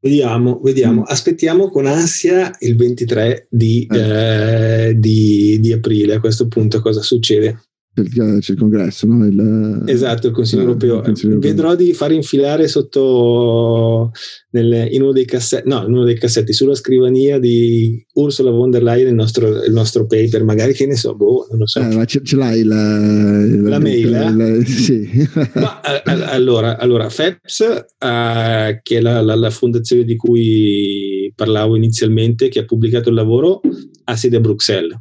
[0.01, 1.01] Vediamo, vediamo.
[1.01, 1.05] Mm.
[1.07, 4.87] Aspettiamo con ansia il 23 di, eh.
[4.87, 6.15] Eh, di, di aprile.
[6.15, 7.59] A questo punto cosa succede?
[8.03, 9.25] C'è il congresso, no?
[9.25, 10.97] il, esatto, il Consiglio, eh, europeo.
[10.97, 11.51] il Consiglio europeo.
[11.51, 14.11] Vedrò di far infilare sotto
[14.51, 18.71] nel, in, uno dei cassetti, no, in uno dei cassetti sulla scrivania di Ursula von
[18.71, 21.79] der Leyen il nostro, il nostro paper, magari che ne so, boh, non lo so.
[21.79, 24.09] Eh, ma ce, ce l'hai la, la, la mail?
[24.09, 25.27] La, sì.
[25.53, 25.81] ma,
[26.27, 27.59] allora, allora, FEPS,
[27.99, 33.61] uh, che è la, la fondazione di cui parlavo inizialmente, che ha pubblicato il lavoro,
[34.05, 34.97] ha sede a Bruxelles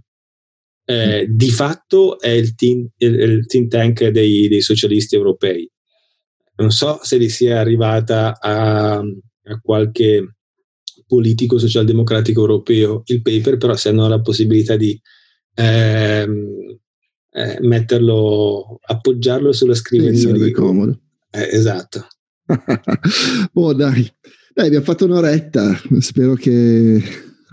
[0.91, 5.71] eh, di fatto è il team, il, il think tank dei, dei, socialisti europei.
[6.57, 10.37] Non so se gli sia arrivata a, a qualche
[11.07, 14.99] politico socialdemocratico europeo il paper, però se hanno la possibilità di
[15.57, 16.79] ehm,
[17.33, 20.19] eh, metterlo, appoggiarlo sulla scrivania.
[20.19, 20.99] Sì, di, comodo.
[21.31, 22.07] Eh, esatto.
[23.53, 24.11] oh dai,
[24.55, 27.03] dai, abbiamo fatto un'oretta, spero che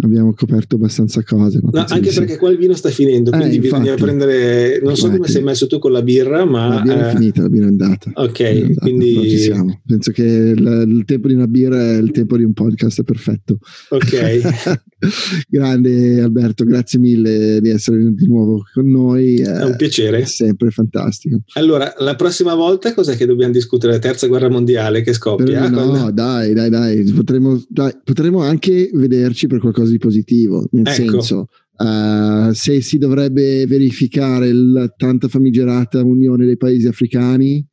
[0.04, 1.60] abbiamo coperto abbastanza cose.
[1.62, 2.38] No, anche perché sì.
[2.38, 4.80] qua il vino sta finendo, eh, quindi infatti, bisogna prendere.
[4.82, 5.00] Non infatti.
[5.00, 6.68] so come sei messo tu con la birra, ma.
[6.68, 7.12] La birra eh...
[7.12, 8.12] è finita, la birra è andata.
[8.16, 9.30] Ok, è andata, quindi.
[9.30, 9.82] ci siamo.
[9.86, 13.58] Penso che il, il, tempo di una birra è il tempo di un podcast perfetto.
[13.90, 14.84] Ok.
[15.50, 19.38] Grande Alberto, grazie mille di essere venuto di nuovo con noi.
[19.38, 20.20] È un piacere.
[20.20, 21.42] È sempre fantastico.
[21.54, 23.94] Allora, la prossima volta cos'è che dobbiamo discutere?
[23.94, 25.46] La terza guerra mondiale che scoppia?
[25.46, 26.14] Però no, con...
[26.14, 27.04] dai, dai, dai.
[27.12, 27.94] Potremmo, dai.
[28.04, 31.22] Potremmo anche vederci per qualcosa di positivo, nel ecco.
[31.22, 31.48] senso.
[31.78, 37.66] Uh, se si dovrebbe verificare la tanta famigerata unione dei paesi africani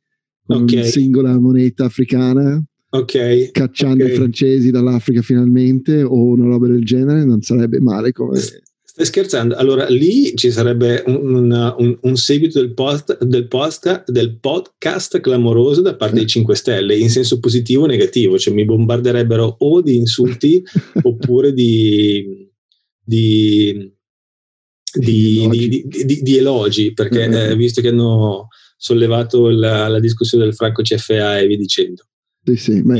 [0.45, 0.79] con okay.
[0.79, 3.49] una singola moneta africana okay.
[3.51, 4.13] cacciando okay.
[4.13, 8.39] i francesi dall'Africa finalmente o una roba del genere non sarebbe male come
[8.95, 9.55] Stai scherzando?
[9.55, 15.81] Allora lì ci sarebbe un, un, un seguito del, post, del, post, del, podcast clamoroso
[15.81, 19.95] da parte dei 5 Stelle, in senso positivo o negativo, cioè mi bombarderebbero o di
[19.95, 20.63] insulti
[21.01, 22.47] oppure di,
[23.03, 23.91] di,
[24.93, 27.49] di, di, di elogi, perché mm-hmm.
[27.49, 32.05] eh, visto che hanno sollevato la, la, discussione del Franco CFA e via dicendo.
[32.43, 32.99] Sì, sì, ma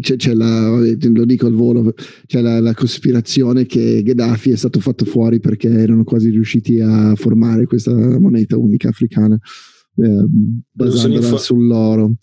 [0.00, 1.94] c'è, c'è la, lo dico al volo,
[2.26, 7.14] c'è la, la, cospirazione che Gheddafi è stato fatto fuori perché erano quasi riusciti a
[7.16, 9.38] formare questa moneta unica africana
[9.96, 10.24] eh,
[10.70, 12.14] basandola infor- sull'oro.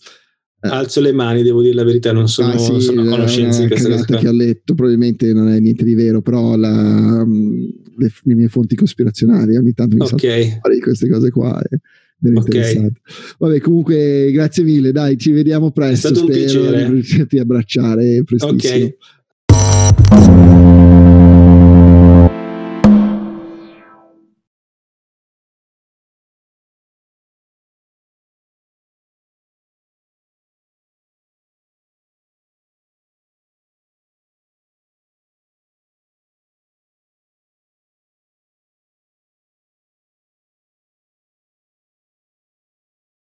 [0.60, 0.68] Eh.
[0.68, 3.88] Alzo le mani, devo dire la verità, non sono, ah, sì, sono conoscenze di questa
[3.90, 4.16] cosa.
[4.18, 8.74] che ho letto, probabilmente non è niente di vero, però la, le, le, mie fonti
[8.74, 10.58] cospirazionali ogni tanto mi okay.
[10.60, 11.60] fuori queste cose qua.
[11.62, 11.78] Eh
[12.34, 12.90] okay.
[13.38, 14.92] Vabbè, comunque, grazie mille.
[14.92, 16.08] Dai, ci vediamo presto.
[16.08, 18.84] È stato Spero di riuscirti a abbracciare prestissimo.
[18.84, 20.57] Ok.